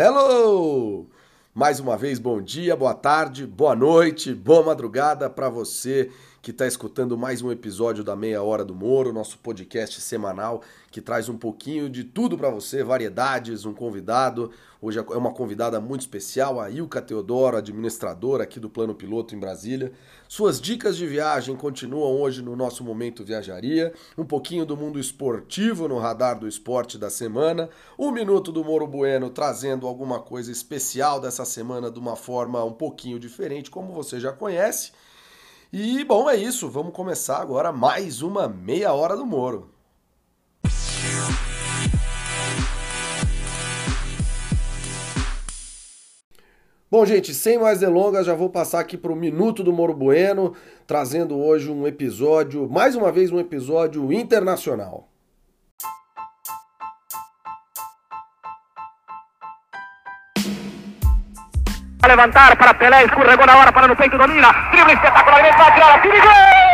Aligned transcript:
Hello! 0.00 1.08
Mais 1.52 1.80
uma 1.80 1.96
vez, 1.96 2.20
bom 2.20 2.40
dia, 2.40 2.76
boa 2.76 2.94
tarde, 2.94 3.44
boa 3.44 3.74
noite, 3.74 4.32
boa 4.32 4.62
madrugada 4.62 5.28
para 5.28 5.48
você 5.48 6.12
que 6.40 6.50
está 6.52 6.66
escutando 6.66 7.18
mais 7.18 7.42
um 7.42 7.50
episódio 7.50 8.04
da 8.04 8.14
Meia 8.14 8.42
Hora 8.42 8.64
do 8.64 8.74
Moro, 8.74 9.12
nosso 9.12 9.38
podcast 9.38 10.00
semanal 10.00 10.62
que 10.90 11.02
traz 11.02 11.28
um 11.28 11.36
pouquinho 11.36 11.90
de 11.90 12.02
tudo 12.04 12.38
para 12.38 12.48
você, 12.48 12.82
variedades, 12.82 13.64
um 13.64 13.74
convidado. 13.74 14.50
Hoje 14.80 14.98
é 14.98 15.02
uma 15.02 15.32
convidada 15.32 15.80
muito 15.80 16.02
especial, 16.02 16.60
a 16.60 16.70
Ilka 16.70 17.02
Teodoro, 17.02 17.56
administradora 17.56 18.44
aqui 18.44 18.58
do 18.58 18.70
Plano 18.70 18.94
Piloto 18.94 19.34
em 19.34 19.38
Brasília. 19.38 19.92
Suas 20.28 20.60
dicas 20.60 20.96
de 20.96 21.06
viagem 21.06 21.56
continuam 21.56 22.20
hoje 22.20 22.40
no 22.40 22.56
nosso 22.56 22.84
Momento 22.84 23.24
Viajaria, 23.24 23.92
um 24.16 24.24
pouquinho 24.24 24.64
do 24.64 24.76
mundo 24.76 24.98
esportivo 24.98 25.88
no 25.88 25.98
radar 25.98 26.38
do 26.38 26.48
esporte 26.48 26.96
da 26.96 27.10
semana, 27.10 27.68
um 27.98 28.10
minuto 28.10 28.52
do 28.52 28.64
Moro 28.64 28.86
Bueno 28.86 29.28
trazendo 29.30 29.86
alguma 29.86 30.20
coisa 30.20 30.52
especial 30.52 31.20
dessa 31.20 31.44
semana 31.44 31.90
de 31.90 31.98
uma 31.98 32.16
forma 32.16 32.64
um 32.64 32.72
pouquinho 32.72 33.18
diferente, 33.18 33.70
como 33.70 33.92
você 33.92 34.20
já 34.20 34.32
conhece. 34.32 34.92
E 35.72 36.02
bom, 36.02 36.30
é 36.30 36.36
isso. 36.36 36.68
Vamos 36.70 36.94
começar 36.94 37.38
agora 37.38 37.70
mais 37.70 38.22
uma 38.22 38.48
meia 38.48 38.92
hora 38.94 39.14
do 39.14 39.26
Moro. 39.26 39.70
Bom, 46.90 47.04
gente, 47.04 47.34
sem 47.34 47.58
mais 47.58 47.80
delongas, 47.80 48.24
já 48.24 48.34
vou 48.34 48.48
passar 48.48 48.80
aqui 48.80 48.96
para 48.96 49.12
o 49.12 49.16
Minuto 49.16 49.62
do 49.62 49.70
Moro 49.70 49.92
Bueno, 49.92 50.54
trazendo 50.86 51.36
hoje 51.36 51.70
um 51.70 51.86
episódio, 51.86 52.66
mais 52.66 52.96
uma 52.96 53.12
vez 53.12 53.30
um 53.30 53.38
episódio 53.38 54.10
internacional. 54.10 55.07
A 62.02 62.08
levantar 62.08 62.56
para 62.56 62.74
Pelé, 62.74 63.04
escorregou 63.04 63.44
agora 63.48 63.72
para 63.72 63.88
no 63.88 63.96
peito, 63.96 64.16
domina, 64.16 64.52
drible 64.70 64.92
espetacularmente, 64.92 65.56
vai 65.56 65.72
tirar 65.72 65.94
a 65.94 66.00
tira 66.00 66.20
gol! 66.20 66.67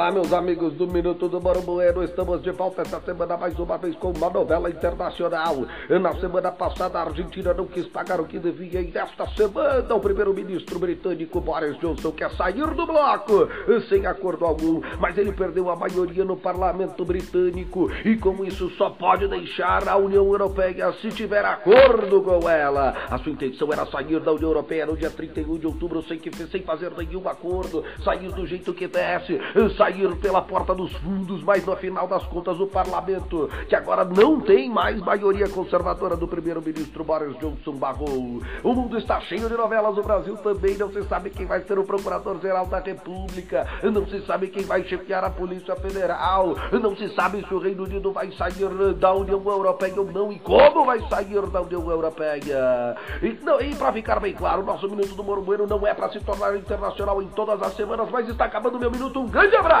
Olá, 0.00 0.10
meus 0.10 0.32
amigos 0.32 0.72
do 0.72 0.86
Minuto 0.86 1.28
do 1.28 1.42
Moro 1.42 1.60
Bueno. 1.60 2.02
Estamos 2.02 2.40
de 2.40 2.50
volta 2.52 2.80
esta 2.80 2.98
semana 3.02 3.36
mais 3.36 3.58
uma 3.58 3.76
vez 3.76 3.94
com 3.96 4.10
uma 4.12 4.30
novela 4.30 4.70
internacional. 4.70 5.66
Na 5.90 6.14
semana 6.14 6.50
passada, 6.50 6.98
a 6.98 7.02
Argentina 7.02 7.52
não 7.52 7.66
quis 7.66 7.86
pagar 7.86 8.18
o 8.18 8.24
que 8.24 8.38
devia 8.38 8.80
e 8.80 8.90
nesta 8.90 9.26
semana 9.36 9.94
o 9.94 10.00
primeiro-ministro 10.00 10.78
britânico 10.78 11.38
Boris 11.42 11.78
Johnson 11.80 12.12
quer 12.12 12.30
sair 12.30 12.66
do 12.68 12.86
bloco 12.86 13.46
sem 13.90 14.06
acordo 14.06 14.46
algum, 14.46 14.80
mas 14.98 15.18
ele 15.18 15.32
perdeu 15.32 15.68
a 15.68 15.76
maioria 15.76 16.24
no 16.24 16.38
parlamento 16.38 17.04
britânico 17.04 17.90
e 18.02 18.16
como 18.16 18.46
isso 18.46 18.70
só 18.78 18.88
pode 18.88 19.28
deixar 19.28 19.86
a 19.86 19.98
União 19.98 20.24
Europeia 20.24 20.94
se 20.94 21.10
tiver 21.10 21.44
acordo 21.44 22.22
com 22.22 22.48
ela. 22.48 22.96
A 23.10 23.18
sua 23.18 23.32
intenção 23.32 23.70
era 23.70 23.84
sair 23.84 24.18
da 24.18 24.32
União 24.32 24.48
Europeia 24.48 24.86
no 24.86 24.96
dia 24.96 25.10
31 25.10 25.58
de 25.58 25.66
outubro 25.66 26.02
sem, 26.04 26.18
que, 26.18 26.34
sem 26.46 26.62
fazer 26.62 26.90
nenhum 26.96 27.28
acordo, 27.28 27.84
sair 28.02 28.32
do 28.32 28.46
jeito 28.46 28.72
que 28.72 28.88
desce 28.88 29.38
sair 29.76 29.89
pela 30.20 30.42
porta 30.42 30.74
dos 30.74 30.92
fundos, 30.96 31.42
mas 31.42 31.64
no 31.64 31.76
final 31.76 32.06
das 32.06 32.24
contas 32.26 32.58
o 32.60 32.66
parlamento, 32.66 33.50
que 33.68 33.74
agora 33.74 34.04
não 34.04 34.40
tem 34.40 34.70
mais 34.70 35.00
maioria 35.00 35.48
conservadora 35.48 36.16
do 36.16 36.28
primeiro-ministro 36.28 37.04
Boris 37.04 37.36
Johnson 37.38 37.72
barrou. 37.72 38.40
O 38.62 38.74
mundo 38.74 38.98
está 38.98 39.20
cheio 39.20 39.48
de 39.48 39.56
novelas, 39.56 39.96
o 39.96 40.02
Brasil 40.02 40.36
também 40.36 40.76
não 40.76 40.90
se 40.92 41.02
sabe 41.04 41.30
quem 41.30 41.46
vai 41.46 41.62
ser 41.62 41.78
o 41.78 41.84
procurador-geral 41.84 42.66
da 42.66 42.78
República, 42.78 43.66
não 43.82 44.06
se 44.06 44.24
sabe 44.26 44.48
quem 44.48 44.64
vai 44.64 44.84
chefiar 44.84 45.24
a 45.24 45.30
Polícia 45.30 45.74
Federal, 45.76 46.54
não 46.72 46.96
se 46.96 47.08
sabe 47.14 47.44
se 47.46 47.54
o 47.54 47.58
Reino 47.58 47.84
Unido 47.84 48.12
vai 48.12 48.30
sair 48.32 48.94
da 48.98 49.12
União 49.12 49.42
Europeia 49.44 50.00
ou 50.00 50.10
não 50.10 50.32
e 50.32 50.38
como 50.38 50.84
vai 50.84 51.00
sair 51.08 51.46
da 51.46 51.60
União 51.60 51.90
Europeia. 51.90 52.96
E, 53.22 53.38
e 53.66 53.74
para 53.74 53.92
ficar 53.92 54.20
bem 54.20 54.34
claro, 54.34 54.62
o 54.62 54.64
nosso 54.64 54.88
Minuto 54.88 55.14
do 55.14 55.24
Moro 55.24 55.42
Bueno 55.42 55.66
não 55.66 55.86
é 55.86 55.94
para 55.94 56.10
se 56.10 56.20
tornar 56.20 56.56
internacional 56.56 57.22
em 57.22 57.28
todas 57.28 57.62
as 57.62 57.74
semanas, 57.74 58.08
mas 58.10 58.28
está 58.28 58.44
acabando 58.44 58.78
meu 58.78 58.90
minuto. 58.90 59.20
Um 59.20 59.28
grande 59.28 59.56
abraço! 59.56 59.79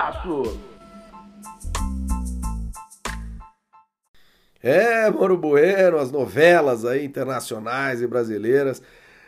É, 4.62 5.10
Moro 5.10 5.36
Bueno, 5.36 5.98
as 5.98 6.10
novelas 6.10 6.86
aí 6.86 7.04
internacionais 7.04 8.00
e 8.00 8.06
brasileiras. 8.06 8.82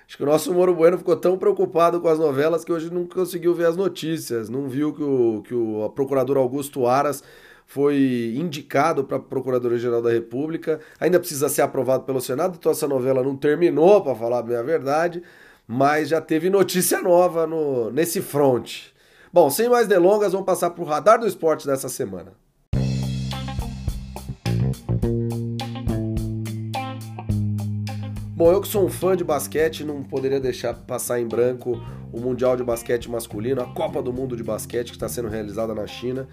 Acho 0.06 0.16
que 0.16 0.22
o 0.22 0.26
nosso 0.26 0.50
Moro 0.54 0.74
Bueno 0.74 0.96
ficou 0.96 1.14
tão 1.14 1.36
preocupado 1.36 2.00
com 2.00 2.08
as 2.08 2.18
novelas 2.18 2.64
que 2.64 2.72
hoje 2.72 2.90
não 2.90 3.06
conseguiu 3.06 3.54
ver 3.54 3.66
as 3.66 3.76
notícias. 3.76 4.48
Não 4.48 4.66
viu 4.66 4.94
que 4.94 5.02
o, 5.02 5.42
que 5.42 5.54
o 5.54 5.90
procurador 5.90 6.38
Augusto 6.38 6.86
Aras 6.86 7.22
foi 7.66 8.34
indicado 8.34 9.04
para 9.04 9.18
Procuradoria-Geral 9.18 10.00
da 10.00 10.10
República. 10.10 10.80
Ainda 10.98 11.20
precisa 11.20 11.50
ser 11.50 11.60
aprovado 11.60 12.04
pelo 12.04 12.20
Senado, 12.20 12.56
então 12.58 12.72
essa 12.72 12.88
novela 12.88 13.22
não 13.22 13.36
terminou, 13.36 14.02
para 14.02 14.14
falar 14.14 14.40
bem 14.40 14.56
a 14.56 14.62
verdade, 14.62 15.22
mas 15.66 16.08
já 16.08 16.20
teve 16.20 16.48
notícia 16.48 17.02
nova 17.02 17.46
no, 17.46 17.90
nesse 17.90 18.22
front. 18.22 18.91
Bom, 19.34 19.48
sem 19.48 19.66
mais 19.66 19.88
delongas, 19.88 20.32
vamos 20.32 20.44
passar 20.44 20.68
para 20.68 20.84
o 20.84 20.86
radar 20.86 21.18
do 21.18 21.26
esporte 21.26 21.66
dessa 21.66 21.88
semana. 21.88 22.34
Bom, 28.36 28.52
eu 28.52 28.60
que 28.60 28.68
sou 28.68 28.84
um 28.84 28.90
fã 28.90 29.16
de 29.16 29.24
basquete, 29.24 29.84
não 29.84 30.02
poderia 30.02 30.38
deixar 30.38 30.74
passar 30.74 31.18
em 31.18 31.26
branco 31.26 31.82
o 32.12 32.20
Mundial 32.20 32.58
de 32.58 32.62
Basquete 32.62 33.10
Masculino, 33.10 33.62
a 33.62 33.72
Copa 33.72 34.02
do 34.02 34.12
Mundo 34.12 34.36
de 34.36 34.44
Basquete 34.44 34.88
que 34.88 34.96
está 34.96 35.08
sendo 35.08 35.28
realizada 35.28 35.74
na 35.74 35.86
China. 35.86 36.28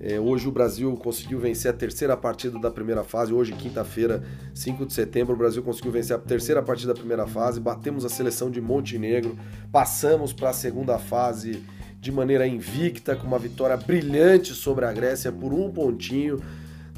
É, 0.00 0.18
hoje 0.18 0.48
o 0.48 0.50
Brasil 0.50 0.96
conseguiu 0.96 1.38
vencer 1.38 1.70
a 1.70 1.74
terceira 1.74 2.16
partida 2.16 2.58
da 2.58 2.70
primeira 2.70 3.04
fase. 3.04 3.34
Hoje, 3.34 3.52
quinta-feira, 3.52 4.22
5 4.54 4.86
de 4.86 4.94
setembro, 4.94 5.34
o 5.34 5.36
Brasil 5.36 5.62
conseguiu 5.62 5.92
vencer 5.92 6.16
a 6.16 6.18
terceira 6.18 6.62
partida 6.62 6.94
da 6.94 6.98
primeira 6.98 7.26
fase. 7.26 7.60
Batemos 7.60 8.02
a 8.02 8.08
seleção 8.08 8.50
de 8.50 8.62
Montenegro, 8.62 9.36
passamos 9.70 10.32
para 10.32 10.48
a 10.48 10.54
segunda 10.54 10.98
fase 10.98 11.62
de 12.00 12.10
maneira 12.10 12.46
invicta, 12.46 13.14
com 13.14 13.26
uma 13.26 13.38
vitória 13.38 13.76
brilhante 13.76 14.54
sobre 14.54 14.86
a 14.86 14.92
Grécia 14.92 15.30
por 15.30 15.52
um 15.52 15.70
pontinho 15.70 16.40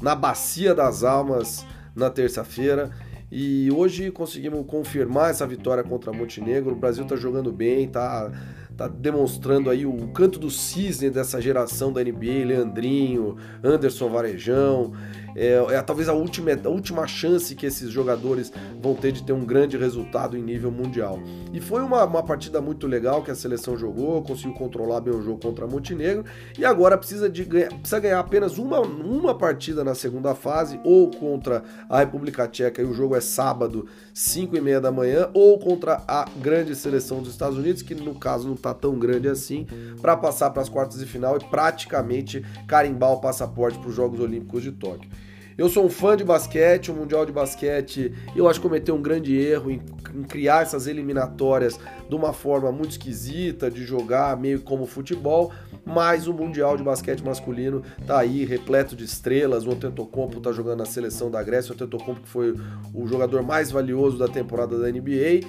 na 0.01 0.15
Bacia 0.15 0.73
das 0.73 1.03
Almas 1.03 1.65
na 1.93 2.09
terça-feira. 2.09 2.89
E 3.29 3.69
hoje 3.71 4.11
conseguimos 4.11 4.65
confirmar 4.65 5.31
essa 5.31 5.45
vitória 5.45 5.83
contra 5.83 6.13
Montenegro. 6.13 6.71
O 6.73 6.75
Brasil 6.75 7.03
está 7.03 7.15
jogando 7.15 7.51
bem, 7.51 7.85
está 7.85 8.31
tá 8.77 8.87
demonstrando 8.87 9.69
aí 9.69 9.85
o 9.85 10.07
canto 10.09 10.39
do 10.39 10.49
cisne 10.49 11.09
dessa 11.09 11.41
geração 11.41 11.91
da 11.91 12.01
NBA, 12.01 12.45
Leandrinho, 12.45 13.35
Anderson 13.63 14.07
Varejão. 14.09 14.93
É, 15.35 15.53
é, 15.69 15.81
talvez 15.81 16.07
a 16.07 16.13
última, 16.13 16.51
a 16.51 16.69
última 16.69 17.07
chance 17.07 17.55
que 17.55 17.65
esses 17.65 17.89
jogadores 17.89 18.51
vão 18.81 18.93
ter 18.95 19.11
de 19.11 19.23
ter 19.23 19.33
um 19.33 19.45
grande 19.45 19.77
resultado 19.77 20.37
em 20.37 20.41
nível 20.41 20.71
mundial. 20.71 21.19
E 21.51 21.59
foi 21.59 21.81
uma, 21.81 22.03
uma 22.03 22.23
partida 22.23 22.61
muito 22.61 22.87
legal 22.87 23.23
que 23.23 23.31
a 23.31 23.35
seleção 23.35 23.77
jogou, 23.77 24.21
conseguiu 24.23 24.53
controlar 24.53 25.01
bem 25.01 25.13
o 25.13 25.21
jogo 25.21 25.39
contra 25.39 25.67
Montenegro 25.67 26.25
e 26.57 26.65
agora 26.65 26.97
precisa, 26.97 27.29
de 27.29 27.43
ganhar, 27.43 27.69
precisa 27.69 27.99
ganhar 27.99 28.19
apenas 28.19 28.57
uma, 28.57 28.79
uma 28.79 29.37
partida 29.37 29.83
na 29.83 29.95
segunda 29.95 30.35
fase, 30.35 30.79
ou 30.83 31.09
contra 31.09 31.63
a 31.89 31.99
República 31.99 32.47
Tcheca, 32.47 32.81
e 32.81 32.85
o 32.85 32.93
jogo 32.93 33.15
é 33.15 33.21
sábado, 33.21 33.87
5 34.13 34.55
e 34.55 34.61
meia 34.61 34.79
da 34.79 34.91
manhã, 34.91 35.29
ou 35.33 35.57
contra 35.57 36.03
a 36.07 36.25
grande 36.37 36.75
seleção 36.75 37.21
dos 37.21 37.31
Estados 37.31 37.57
Unidos, 37.57 37.81
que 37.81 37.95
no 37.95 38.13
caso 38.15 38.47
não 38.47 38.53
está 38.53 38.73
tão 38.73 38.97
grande 38.99 39.27
assim, 39.27 39.65
para 40.01 40.15
passar 40.15 40.51
para 40.51 40.61
as 40.61 40.69
quartas 40.69 40.99
de 40.99 41.05
final 41.05 41.37
e 41.37 41.43
praticamente 41.43 42.45
carimbar 42.67 43.11
o 43.11 43.19
passaporte 43.19 43.79
para 43.79 43.89
os 43.89 43.95
Jogos 43.95 44.19
Olímpicos 44.19 44.61
de 44.61 44.71
Tóquio. 44.71 45.09
Eu 45.57 45.69
sou 45.69 45.85
um 45.85 45.89
fã 45.89 46.17
de 46.17 46.23
basquete, 46.23 46.91
o 46.91 46.95
Mundial 46.95 47.25
de 47.25 47.31
Basquete, 47.31 48.11
eu 48.35 48.47
acho 48.47 48.59
que 48.59 48.67
cometeu 48.67 48.95
um 48.95 49.01
grande 49.01 49.37
erro 49.37 49.69
em, 49.69 49.81
em, 50.15 50.23
criar 50.23 50.63
essas 50.63 50.87
eliminatórias 50.87 51.79
de 52.09 52.15
uma 52.15 52.33
forma 52.33 52.71
muito 52.71 52.91
esquisita, 52.91 53.69
de 53.69 53.85
jogar 53.85 54.35
meio 54.35 54.61
como 54.61 54.87
futebol, 54.87 55.51
mas 55.85 56.27
o 56.27 56.33
Mundial 56.33 56.75
de 56.75 56.83
Basquete 56.83 57.23
masculino 57.23 57.83
tá 58.07 58.19
aí, 58.19 58.45
repleto 58.45 58.95
de 58.95 59.03
estrelas, 59.03 59.65
o 59.65 59.71
Antetokounmpo 59.71 60.39
tá 60.39 60.51
jogando 60.51 60.79
na 60.79 60.85
seleção 60.85 61.29
da 61.29 61.43
Grécia, 61.43 61.71
o 61.71 61.75
Antetokounmpo 61.75 62.21
que 62.21 62.29
foi 62.29 62.55
o 62.93 63.07
jogador 63.07 63.43
mais 63.43 63.69
valioso 63.69 64.17
da 64.17 64.27
temporada 64.27 64.79
da 64.79 64.89
NBA, 64.89 65.47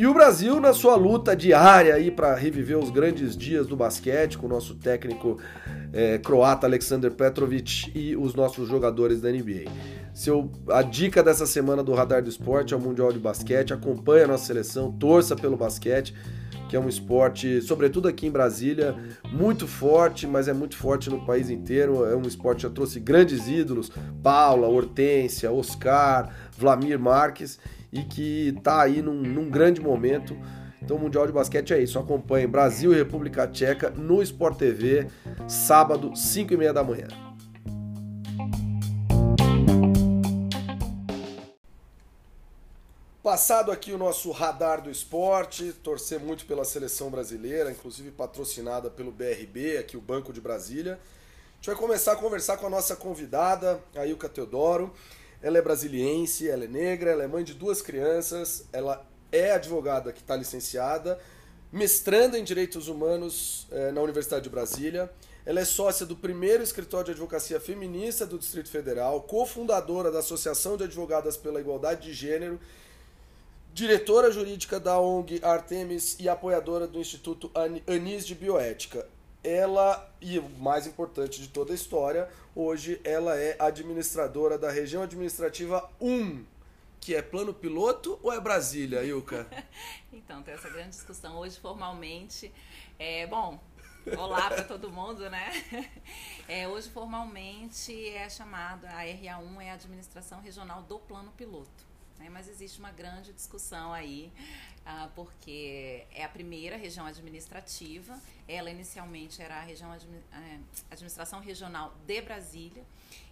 e 0.00 0.06
o 0.06 0.14
Brasil 0.14 0.58
na 0.58 0.72
sua 0.72 0.96
luta 0.96 1.36
diária 1.36 1.94
aí 1.94 2.10
para 2.10 2.34
reviver 2.34 2.78
os 2.78 2.88
grandes 2.88 3.36
dias 3.36 3.66
do 3.66 3.76
basquete 3.76 4.38
com 4.38 4.46
o 4.46 4.48
nosso 4.48 4.74
técnico 4.76 5.36
é, 5.92 6.16
croata 6.16 6.66
Alexander 6.66 7.10
Petrovic 7.10 7.92
e 7.94 8.16
os 8.16 8.34
nossos 8.34 8.66
jogadores 8.66 9.20
da 9.20 9.30
NBA. 9.30 9.70
Seu, 10.14 10.50
a 10.70 10.80
dica 10.80 11.22
dessa 11.22 11.44
semana 11.44 11.82
do 11.82 11.92
Radar 11.92 12.22
do 12.22 12.30
Esporte 12.30 12.72
é 12.72 12.76
o 12.78 12.80
Mundial 12.80 13.12
de 13.12 13.18
Basquete. 13.18 13.74
Acompanhe 13.74 14.24
a 14.24 14.26
nossa 14.26 14.46
seleção, 14.46 14.90
torça 14.90 15.36
pelo 15.36 15.54
basquete, 15.54 16.14
que 16.70 16.74
é 16.74 16.80
um 16.80 16.88
esporte, 16.88 17.60
sobretudo 17.60 18.08
aqui 18.08 18.26
em 18.26 18.30
Brasília, 18.30 18.96
muito 19.30 19.66
forte, 19.66 20.26
mas 20.26 20.48
é 20.48 20.54
muito 20.54 20.78
forte 20.78 21.10
no 21.10 21.26
país 21.26 21.50
inteiro. 21.50 22.06
É 22.06 22.16
um 22.16 22.22
esporte 22.22 22.60
que 22.60 22.62
já 22.62 22.70
trouxe 22.70 23.00
grandes 23.00 23.46
ídolos: 23.48 23.92
Paula, 24.22 24.66
Hortência, 24.66 25.52
Oscar, 25.52 26.34
Vlamir 26.56 26.98
Marques 26.98 27.58
e 27.92 28.02
que 28.02 28.54
está 28.56 28.82
aí 28.82 29.02
num, 29.02 29.14
num, 29.14 29.50
grande 29.50 29.80
momento. 29.80 30.36
Então 30.82 30.96
o 30.96 31.00
Mundial 31.00 31.26
de 31.26 31.32
Basquete 31.32 31.72
é 31.72 31.82
isso. 31.82 31.98
Acompanhe 31.98 32.46
Brasil 32.46 32.92
e 32.92 32.96
República 32.96 33.46
Tcheca 33.46 33.90
no 33.90 34.22
Sport 34.22 34.58
TV, 34.58 35.06
sábado, 35.48 36.16
5 36.16 36.54
e 36.54 36.56
meia 36.56 36.72
da 36.72 36.82
manhã. 36.82 37.08
Passado 43.22 43.70
aqui 43.70 43.92
o 43.92 43.98
nosso 43.98 44.30
radar 44.30 44.80
do 44.80 44.90
esporte, 44.90 45.72
torcer 45.72 46.18
muito 46.18 46.46
pela 46.46 46.64
seleção 46.64 47.10
brasileira, 47.10 47.70
inclusive 47.70 48.10
patrocinada 48.10 48.90
pelo 48.90 49.12
BRB, 49.12 49.76
aqui 49.76 49.96
o 49.96 50.00
Banco 50.00 50.32
de 50.32 50.40
Brasília. 50.40 50.94
A 50.94 51.56
gente 51.56 51.66
vai 51.66 51.76
começar 51.76 52.12
a 52.12 52.16
conversar 52.16 52.56
com 52.56 52.66
a 52.66 52.70
nossa 52.70 52.96
convidada, 52.96 53.78
a 53.94 54.06
Ilka 54.06 54.28
Teodoro. 54.28 54.92
Ela 55.42 55.58
é 55.58 55.62
brasiliense, 55.62 56.48
ela 56.48 56.64
é 56.64 56.68
negra, 56.68 57.10
ela 57.10 57.24
é 57.24 57.26
mãe 57.26 57.42
de 57.42 57.54
duas 57.54 57.80
crianças, 57.80 58.66
ela 58.72 59.06
é 59.32 59.52
advogada 59.52 60.12
que 60.12 60.20
está 60.20 60.36
licenciada, 60.36 61.18
mestranda 61.72 62.38
em 62.38 62.44
Direitos 62.44 62.88
Humanos 62.88 63.66
eh, 63.70 63.92
na 63.92 64.00
Universidade 64.02 64.44
de 64.44 64.50
Brasília. 64.50 65.10
Ela 65.46 65.60
é 65.60 65.64
sócia 65.64 66.04
do 66.04 66.14
primeiro 66.14 66.62
escritório 66.62 67.06
de 67.06 67.12
advocacia 67.12 67.58
feminista 67.58 68.26
do 68.26 68.38
Distrito 68.38 68.68
Federal, 68.68 69.22
cofundadora 69.22 70.10
da 70.10 70.18
Associação 70.18 70.76
de 70.76 70.84
Advogadas 70.84 71.36
pela 71.36 71.60
Igualdade 71.60 72.08
de 72.08 72.12
Gênero 72.12 72.60
diretora 73.72 74.30
jurídica 74.30 74.80
da 74.80 74.98
ONG 75.00 75.40
Artemis 75.42 76.16
e 76.18 76.28
apoiadora 76.28 76.86
do 76.86 76.98
Instituto 76.98 77.50
Anis 77.86 78.26
de 78.26 78.34
Bioética. 78.34 79.06
Ela, 79.42 80.12
e 80.20 80.38
o 80.38 80.48
mais 80.48 80.86
importante 80.86 81.40
de 81.40 81.48
toda 81.48 81.72
a 81.72 81.74
história, 81.74 82.28
hoje 82.54 83.00
ela 83.04 83.36
é 83.36 83.56
administradora 83.58 84.58
da 84.58 84.70
região 84.70 85.02
administrativa 85.02 85.90
1, 86.00 86.44
que 87.00 87.14
é 87.14 87.22
plano 87.22 87.54
piloto 87.54 88.18
ou 88.22 88.32
é 88.32 88.38
Brasília, 88.38 89.02
Ilka? 89.02 89.46
então, 90.12 90.42
tem 90.42 90.54
essa 90.54 90.68
grande 90.68 90.90
discussão 90.90 91.38
hoje 91.38 91.58
formalmente. 91.58 92.52
É, 92.98 93.26
bom, 93.26 93.58
olá 94.18 94.48
para 94.48 94.64
todo 94.64 94.90
mundo, 94.90 95.28
né? 95.30 95.50
É, 96.48 96.66
hoje 96.66 96.90
formalmente 96.90 98.08
é 98.08 98.28
chamado, 98.28 98.84
a 98.84 99.04
RA1 99.04 99.62
é 99.62 99.70
a 99.70 99.74
administração 99.74 100.40
regional 100.40 100.82
do 100.82 100.98
plano 100.98 101.30
piloto. 101.36 101.89
Né? 102.20 102.28
Mas 102.28 102.46
existe 102.46 102.78
uma 102.78 102.92
grande 102.92 103.32
discussão 103.32 103.92
aí, 103.92 104.30
ah, 104.84 105.08
porque 105.14 106.06
é 106.12 106.22
a 106.22 106.28
primeira 106.28 106.76
região 106.76 107.06
administrativa. 107.06 108.20
Ela 108.46 108.70
inicialmente 108.70 109.40
era 109.40 109.56
a 109.56 109.62
região 109.62 109.92
é, 109.92 110.60
administração 110.90 111.40
regional 111.40 111.94
de 112.06 112.20
Brasília 112.20 112.84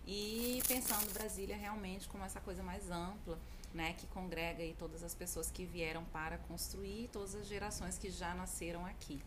e 0.06 0.62
pensando 0.67 1.12
Brasília 1.12 1.56
realmente 1.56 2.08
como 2.08 2.25
essa 2.25 2.40
coisa 2.40 2.62
mais 2.62 2.90
ampla. 2.90 3.38
Né, 3.75 3.93
que 3.99 4.06
congrega 4.06 4.62
aí 4.62 4.75
todas 4.79 5.02
as 5.02 5.14
pessoas 5.14 5.50
que 5.50 5.67
vieram 5.67 6.02
para 6.06 6.38
construir, 6.38 7.11
todas 7.12 7.34
as 7.34 7.46
gerações 7.46 7.99
que 7.99 8.11
já 8.11 8.34
nasceram 8.34 8.87
aqui. 8.87 9.20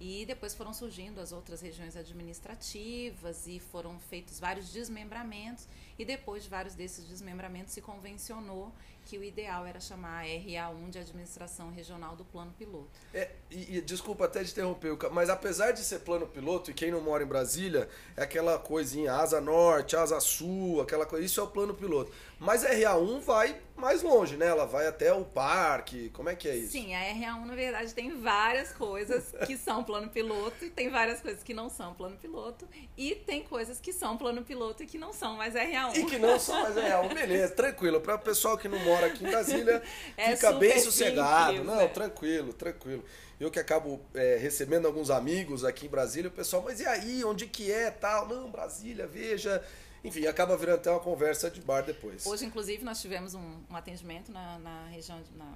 E 0.00 0.26
depois 0.26 0.54
foram 0.54 0.74
surgindo 0.74 1.20
as 1.20 1.32
outras 1.32 1.60
regiões 1.60 1.96
administrativas 1.96 3.46
e 3.46 3.60
foram 3.60 3.98
feitos 4.00 4.40
vários 4.40 4.72
desmembramentos. 4.72 5.68
E 5.98 6.04
depois 6.04 6.42
de 6.42 6.48
vários 6.48 6.74
desses 6.74 7.06
desmembramentos 7.06 7.72
se 7.72 7.80
convencionou 7.80 8.72
que 9.04 9.18
o 9.18 9.24
ideal 9.24 9.66
era 9.66 9.80
chamar 9.80 10.22
a 10.22 10.26
RA1 10.26 10.90
de 10.90 10.98
Administração 10.98 11.70
Regional 11.70 12.16
do 12.16 12.24
Plano 12.24 12.52
Piloto. 12.58 12.90
É, 13.12 13.30
e, 13.50 13.76
e, 13.76 13.80
desculpa 13.80 14.24
até 14.24 14.42
de 14.42 14.50
interromper, 14.50 14.96
mas 15.12 15.28
apesar 15.28 15.72
de 15.72 15.80
ser 15.80 16.00
plano 16.00 16.26
piloto, 16.26 16.70
e 16.70 16.74
quem 16.74 16.90
não 16.90 17.00
mora 17.00 17.22
em 17.22 17.26
Brasília, 17.26 17.88
é 18.16 18.22
aquela 18.22 18.58
coisinha 18.58 19.12
asa 19.12 19.40
norte, 19.40 19.96
asa 19.96 20.18
sul, 20.20 20.80
aquela 20.80 21.06
coisa, 21.06 21.24
isso 21.24 21.40
é 21.40 21.42
o 21.42 21.48
plano 21.48 21.74
piloto. 21.74 22.12
Mas 22.38 22.64
a 22.64 22.70
RA1 22.70 23.20
vai 23.20 23.56
mais 23.76 24.02
longe, 24.02 24.36
né? 24.36 24.46
Ela 24.46 24.66
vai 24.66 24.86
até 24.86 25.12
o 25.12 25.24
parque. 25.24 26.10
Como 26.10 26.28
é 26.28 26.34
que 26.34 26.48
é 26.48 26.56
isso? 26.56 26.72
Sim, 26.72 26.94
a 26.94 27.00
RA1, 27.00 27.44
na 27.44 27.54
verdade, 27.54 27.94
tem 27.94 28.20
várias 28.20 28.72
coisas 28.72 29.32
que 29.46 29.56
são 29.56 29.82
plano 29.82 30.08
piloto 30.08 30.64
e 30.64 30.70
tem 30.70 30.90
várias 30.90 31.20
coisas 31.20 31.42
que 31.42 31.54
não 31.54 31.68
são 31.68 31.94
plano 31.94 32.16
piloto. 32.16 32.68
E 32.96 33.14
tem 33.14 33.42
coisas 33.42 33.80
que 33.80 33.92
são 33.92 34.16
plano 34.16 34.42
piloto 34.42 34.82
e 34.82 34.86
que 34.86 34.98
não 34.98 35.12
são 35.12 35.36
mais 35.36 35.54
RA1. 35.54 35.96
E 35.96 36.04
que 36.04 36.18
não 36.18 36.38
são 36.38 36.62
mais 36.62 36.74
RA1. 36.76 37.14
Beleza, 37.14 37.54
tranquilo. 37.54 38.00
Para 38.00 38.16
o 38.16 38.18
pessoal 38.18 38.58
que 38.58 38.68
não 38.68 38.78
mora 38.80 38.93
aqui 39.02 39.24
em 39.24 39.30
Brasília, 39.30 39.82
é 40.16 40.36
fica 40.36 40.52
bem 40.52 40.78
sossegado. 40.78 41.56
Simples, 41.56 41.66
não, 41.66 41.80
é. 41.80 41.88
tranquilo, 41.88 42.52
tranquilo. 42.52 43.04
Eu 43.40 43.50
que 43.50 43.58
acabo 43.58 44.00
é, 44.14 44.36
recebendo 44.36 44.86
alguns 44.86 45.10
amigos 45.10 45.64
aqui 45.64 45.86
em 45.86 45.88
Brasília, 45.88 46.28
o 46.28 46.32
pessoal, 46.32 46.62
mas 46.62 46.80
e 46.80 46.86
aí, 46.86 47.24
onde 47.24 47.46
que 47.46 47.72
é, 47.72 47.90
tal? 47.90 48.28
Não, 48.28 48.50
Brasília, 48.50 49.06
veja 49.06 49.62
enfim, 50.04 50.26
acaba 50.26 50.54
virando 50.54 50.76
até 50.76 50.90
uma 50.90 51.00
conversa 51.00 51.50
de 51.50 51.62
bar 51.62 51.82
depois. 51.82 52.26
Hoje, 52.26 52.44
inclusive, 52.44 52.84
nós 52.84 53.00
tivemos 53.00 53.34
um, 53.34 53.62
um 53.70 53.74
atendimento 53.74 54.30
na, 54.30 54.58
na 54.58 54.86
região, 54.88 55.20
de, 55.22 55.34
na, 55.34 55.50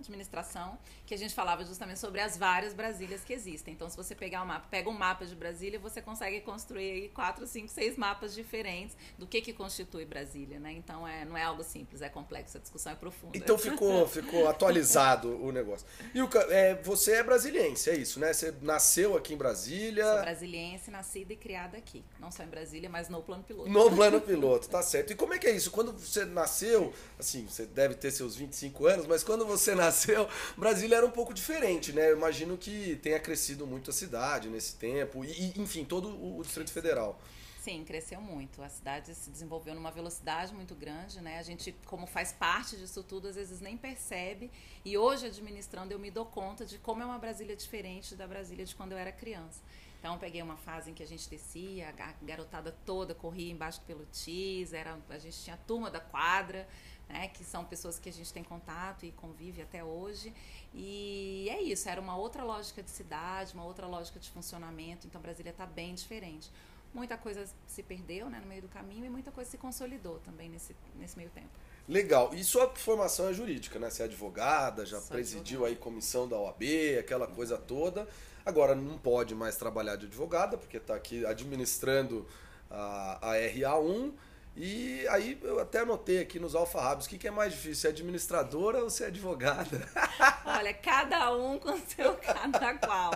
administração, 0.00 0.78
que 1.06 1.14
a 1.14 1.16
gente 1.16 1.34
falava 1.34 1.64
justamente 1.64 1.98
sobre 1.98 2.20
as 2.20 2.36
várias 2.36 2.74
Brasílias 2.74 3.22
que 3.22 3.32
existem. 3.32 3.74
Então, 3.74 3.88
se 3.88 3.96
você 3.96 4.14
pegar 4.14 4.42
um 4.42 4.46
mapa, 4.46 4.66
pega 4.70 4.88
um 4.88 4.92
mapa 4.92 5.24
de 5.24 5.34
Brasília, 5.34 5.78
você 5.78 6.02
consegue 6.02 6.40
construir 6.40 6.90
aí 6.90 7.08
quatro, 7.08 7.46
cinco, 7.46 7.68
seis 7.68 7.96
mapas 7.96 8.34
diferentes 8.34 8.96
do 9.18 9.26
que 9.26 9.40
que 9.40 9.52
constitui 9.52 10.04
Brasília, 10.04 10.58
né? 10.58 10.72
Então, 10.72 11.06
é, 11.06 11.24
não 11.24 11.36
é 11.36 11.42
algo 11.42 11.62
simples, 11.62 12.02
é 12.02 12.08
complexo, 12.08 12.56
a 12.56 12.60
discussão 12.60 12.92
é 12.92 12.96
profunda. 12.96 13.36
Então, 13.36 13.56
ficou, 13.56 14.06
ficou 14.08 14.48
atualizado 14.48 15.42
o 15.42 15.52
negócio. 15.52 15.86
Ilka, 16.14 16.40
é, 16.50 16.74
você 16.82 17.12
é 17.12 17.22
brasiliense, 17.22 17.90
é 17.90 17.96
isso, 17.96 18.18
né? 18.18 18.32
Você 18.32 18.54
nasceu 18.62 19.16
aqui 19.16 19.34
em 19.34 19.36
Brasília. 19.36 20.04
Sou 20.04 20.20
brasiliense, 20.22 20.90
nascida 20.90 21.32
e 21.32 21.36
criada 21.36 21.76
aqui. 21.76 22.04
Não 22.18 22.30
só 22.30 22.42
em 22.42 22.48
Brasília, 22.48 22.88
mas 22.88 23.08
no 23.08 23.22
plano 23.22 23.42
piloto. 23.42 23.68
No 23.68 23.90
plano 23.94 24.20
piloto, 24.20 24.68
tá 24.68 24.82
certo. 24.82 25.12
E 25.12 25.16
como 25.16 25.34
é 25.34 25.38
que 25.38 25.46
é 25.46 25.52
isso? 25.52 25.70
Quando 25.70 25.92
você 25.92 26.24
nasceu, 26.24 26.92
assim, 27.18 27.46
você 27.46 27.66
deve 27.66 27.94
ter 27.94 28.10
seus 28.10 28.36
25 28.36 28.86
anos, 28.86 29.06
mas 29.06 29.22
quando 29.22 29.44
você 29.46 29.74
nasceu, 29.74 29.89
nasceu, 29.90 30.28
Brasília 30.56 30.96
era 30.96 31.06
um 31.06 31.10
pouco 31.10 31.34
diferente, 31.34 31.92
né? 31.92 32.10
Eu 32.10 32.16
imagino 32.16 32.56
que 32.56 32.96
tenha 33.02 33.18
crescido 33.18 33.66
muito 33.66 33.90
a 33.90 33.92
cidade 33.92 34.48
nesse 34.48 34.76
tempo, 34.76 35.24
e, 35.24 35.52
enfim, 35.60 35.84
todo 35.84 36.08
o 36.08 36.42
Distrito 36.42 36.72
Federal. 36.72 37.20
Sim, 37.60 37.84
cresceu 37.84 38.22
muito. 38.22 38.62
A 38.62 38.70
cidade 38.70 39.14
se 39.14 39.28
desenvolveu 39.28 39.74
numa 39.74 39.90
velocidade 39.90 40.54
muito 40.54 40.74
grande, 40.74 41.20
né? 41.20 41.38
A 41.38 41.42
gente, 41.42 41.72
como 41.84 42.06
faz 42.06 42.32
parte 42.32 42.74
disso 42.74 43.02
tudo, 43.02 43.28
às 43.28 43.36
vezes 43.36 43.60
nem 43.60 43.76
percebe. 43.76 44.50
E 44.82 44.96
hoje, 44.96 45.26
administrando, 45.26 45.92
eu 45.92 45.98
me 45.98 46.10
dou 46.10 46.24
conta 46.24 46.64
de 46.64 46.78
como 46.78 47.02
é 47.02 47.04
uma 47.04 47.18
Brasília 47.18 47.54
diferente 47.54 48.14
da 48.14 48.26
Brasília 48.26 48.64
de 48.64 48.74
quando 48.74 48.92
eu 48.92 48.98
era 48.98 49.12
criança. 49.12 49.60
Então, 49.98 50.16
peguei 50.16 50.40
uma 50.40 50.56
fase 50.56 50.90
em 50.90 50.94
que 50.94 51.02
a 51.02 51.06
gente 51.06 51.28
descia, 51.28 51.90
a 51.90 52.24
garotada 52.24 52.74
toda 52.86 53.14
corria 53.14 53.52
embaixo 53.52 53.80
do 53.80 53.84
pelotis, 53.84 54.72
era, 54.72 54.98
a 55.10 55.18
gente 55.18 55.38
tinha 55.42 55.52
a 55.52 55.58
turma 55.58 55.90
da 55.90 56.00
quadra 56.00 56.66
né, 57.10 57.28
que 57.28 57.44
são 57.44 57.64
pessoas 57.64 57.98
que 57.98 58.08
a 58.08 58.12
gente 58.12 58.32
tem 58.32 58.42
contato 58.42 59.04
e 59.04 59.12
convive 59.12 59.62
até 59.62 59.82
hoje. 59.84 60.32
E 60.72 61.48
é 61.50 61.60
isso, 61.60 61.88
era 61.88 62.00
uma 62.00 62.16
outra 62.16 62.44
lógica 62.44 62.82
de 62.82 62.90
cidade, 62.90 63.54
uma 63.54 63.64
outra 63.64 63.86
lógica 63.86 64.18
de 64.18 64.30
funcionamento, 64.30 65.06
então 65.06 65.20
Brasília 65.20 65.50
está 65.50 65.66
bem 65.66 65.94
diferente. 65.94 66.50
Muita 66.92 67.16
coisa 67.16 67.44
se 67.66 67.82
perdeu 67.82 68.28
né, 68.28 68.40
no 68.40 68.46
meio 68.46 68.62
do 68.62 68.68
caminho 68.68 69.04
e 69.04 69.10
muita 69.10 69.30
coisa 69.30 69.48
se 69.50 69.58
consolidou 69.58 70.18
também 70.20 70.48
nesse, 70.48 70.74
nesse 70.98 71.16
meio 71.16 71.30
tempo. 71.30 71.50
Legal. 71.88 72.34
E 72.34 72.42
sua 72.42 72.68
formação 72.74 73.28
é 73.28 73.32
jurídica, 73.32 73.78
né? 73.78 73.90
Você 73.90 74.02
é 74.02 74.04
advogada, 74.04 74.84
já 74.84 74.98
Sou 74.98 75.08
presidiu 75.08 75.64
advogada. 75.64 75.74
aí 75.74 75.76
comissão 75.76 76.28
da 76.28 76.36
OAB, 76.36 76.62
aquela 76.98 77.26
coisa 77.26 77.56
toda. 77.56 78.08
Agora 78.44 78.74
não 78.74 78.98
pode 78.98 79.34
mais 79.34 79.56
trabalhar 79.56 79.96
de 79.96 80.06
advogada, 80.06 80.56
porque 80.56 80.78
está 80.78 80.94
aqui 80.94 81.24
administrando 81.26 82.26
a, 82.70 83.30
a 83.32 83.34
RA1 83.34 84.12
e 84.56 85.06
aí 85.08 85.38
eu 85.42 85.60
até 85.60 85.80
anotei 85.80 86.20
aqui 86.20 86.38
nos 86.38 86.54
alfarrábios, 86.54 87.06
o 87.06 87.08
que, 87.08 87.16
que 87.16 87.28
é 87.28 87.30
mais 87.30 87.52
difícil, 87.52 87.76
ser 87.76 87.88
administradora 87.88 88.82
ou 88.82 88.90
ser 88.90 89.04
advogada? 89.04 89.88
Olha, 90.44 90.74
cada 90.74 91.34
um 91.36 91.58
com 91.58 91.78
seu 91.78 92.14
cada 92.16 92.74
qual. 92.78 93.12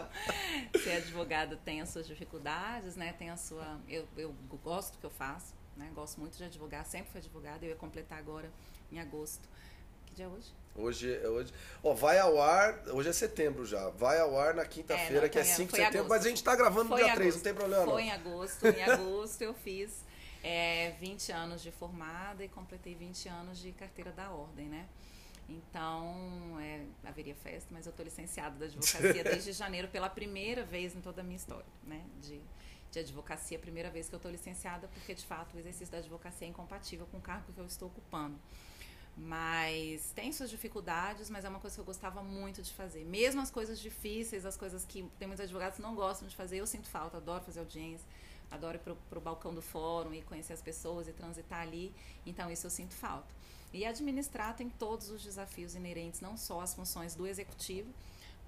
Ser 0.83 0.99
advogado 0.99 1.57
tem 1.65 1.81
as 1.81 1.89
suas 1.89 2.07
dificuldades, 2.07 2.97
né? 2.97 3.13
Tem 3.19 3.31
a 3.31 3.37
sua. 3.37 3.81
Eu, 3.89 4.07
eu 4.17 4.35
gosto 4.63 4.93
do 4.93 4.99
que 4.99 5.07
eu 5.07 5.11
faço, 5.11 5.55
né? 5.77 5.91
Gosto 5.95 6.21
muito 6.21 6.37
de 6.37 6.45
advogar, 6.45 6.85
sempre 6.87 7.11
fui 7.11 7.21
advogada, 7.21 7.65
eu 7.65 7.71
ia 7.71 7.77
completar 7.77 8.19
agora 8.19 8.51
em 8.93 9.01
agosto. 9.01 9.49
Que 10.07 10.15
dia 10.15 10.27
é 10.27 10.29
hoje? 10.29 10.55
Hoje, 10.77 11.15
é 11.15 11.29
hoje. 11.29 11.53
Ó, 11.83 11.95
vai 11.95 12.19
ao 12.19 12.41
ar. 12.41 12.83
Hoje 12.89 13.09
é 13.09 13.13
setembro 13.13 13.65
já. 13.65 13.91
Vai 13.91 14.19
ao 14.19 14.39
ar 14.39 14.55
na 14.55 14.65
quinta-feira, 14.65 15.27
é, 15.27 15.29
que 15.29 15.39
é 15.39 15.45
5 15.45 15.73
de 15.73 15.77
setembro, 15.77 16.09
mas 16.09 16.25
a 16.25 16.29
gente 16.29 16.43
tá 16.43 16.55
gravando 16.55 16.91
no 16.91 16.97
dia 16.97 17.15
3, 17.15 17.37
não 17.37 17.43
tem 17.43 17.55
problema 17.55 17.85
foi 17.85 17.87
não. 17.87 17.95
Foi 17.95 18.03
em 18.03 18.11
agosto. 18.13 18.67
Em 18.67 18.83
agosto 18.83 19.43
eu 19.43 19.55
fiz 19.55 20.04
é, 20.45 20.91
20 21.01 21.33
anos 21.33 21.63
de 21.63 21.73
formada 21.73 22.45
e 22.45 22.49
completei 22.49 22.95
20 22.95 23.29
anos 23.31 23.59
de 23.59 23.73
carteira 23.73 24.13
da 24.13 24.31
ordem, 24.31 24.69
né? 24.69 24.87
Então, 25.49 26.59
é, 26.61 26.85
haveria 27.03 27.35
festa, 27.35 27.69
mas 27.73 27.87
eu 27.87 27.91
estou 27.91 28.05
licenciada 28.05 28.55
da 28.59 28.67
advocacia 28.67 29.25
desde 29.25 29.53
janeiro 29.53 29.89
pela 29.89 30.09
primeira 30.09 30.63
vez 30.63 30.95
em 30.95 31.01
toda 31.01 31.23
a 31.23 31.25
minha 31.25 31.37
história, 31.37 31.67
né? 31.83 32.05
De, 32.21 32.43
de 32.91 32.99
advocacia, 32.99 33.59
primeira 33.59 33.89
vez 33.89 34.07
que 34.07 34.15
eu 34.15 34.19
estou 34.19 34.31
licenciada, 34.31 34.87
porque 34.89 35.15
de 35.15 35.25
fato 35.25 35.57
o 35.57 35.59
exercício 35.59 35.91
da 35.91 35.99
advocacia 35.99 36.47
é 36.47 36.51
incompatível 36.51 37.07
com 37.07 37.17
o 37.17 37.23
cargo 37.23 37.51
que 37.51 37.59
eu 37.59 37.67
estou 37.67 37.89
ocupando. 37.89 38.39
Mas 39.17 40.11
tem 40.15 40.31
suas 40.31 40.51
dificuldades, 40.51 41.31
mas 41.31 41.47
é 41.47 41.49
uma 41.49 41.61
coisa 41.61 41.75
que 41.75 41.81
eu 41.81 41.87
gostava 41.87 42.23
muito 42.23 42.61
de 42.61 42.73
fazer. 42.73 43.05
Mesmo 43.05 43.41
as 43.41 43.51
coisas 43.51 43.81
difíceis, 43.81 44.45
as 44.45 44.59
coisas 44.59 44.85
que 44.85 45.09
tem 45.19 45.27
muitos 45.27 45.43
advogados 45.43 45.77
que 45.77 45.83
não 45.83 45.95
gostam 45.95 46.29
de 46.29 46.37
fazer, 46.37 46.59
eu 46.59 46.67
sinto 46.67 46.89
falta, 46.89 47.17
adoro 47.17 47.43
fazer 47.45 47.61
audiência 47.61 48.07
adoro 48.55 48.77
ir 48.77 48.81
pro, 48.81 48.97
pro 49.11 49.21
balcão 49.21 49.55
do 49.55 49.63
fórum 49.63 50.15
e 50.15 50.23
conhecer 50.23 50.53
as 50.53 50.63
pessoas 50.63 51.07
e 51.09 51.13
transitar 51.13 51.61
ali. 51.61 51.93
Então, 52.25 52.51
isso 52.51 52.67
eu 52.67 52.71
sinto 52.71 52.95
falta. 52.95 53.29
E 53.73 53.85
administrar 53.85 54.55
tem 54.55 54.71
todos 54.71 55.11
os 55.11 55.23
desafios 55.23 55.75
inerentes, 55.75 56.21
não 56.21 56.37
só 56.37 56.61
as 56.61 56.75
funções 56.75 57.15
do 57.15 57.27
executivo, 57.27 57.93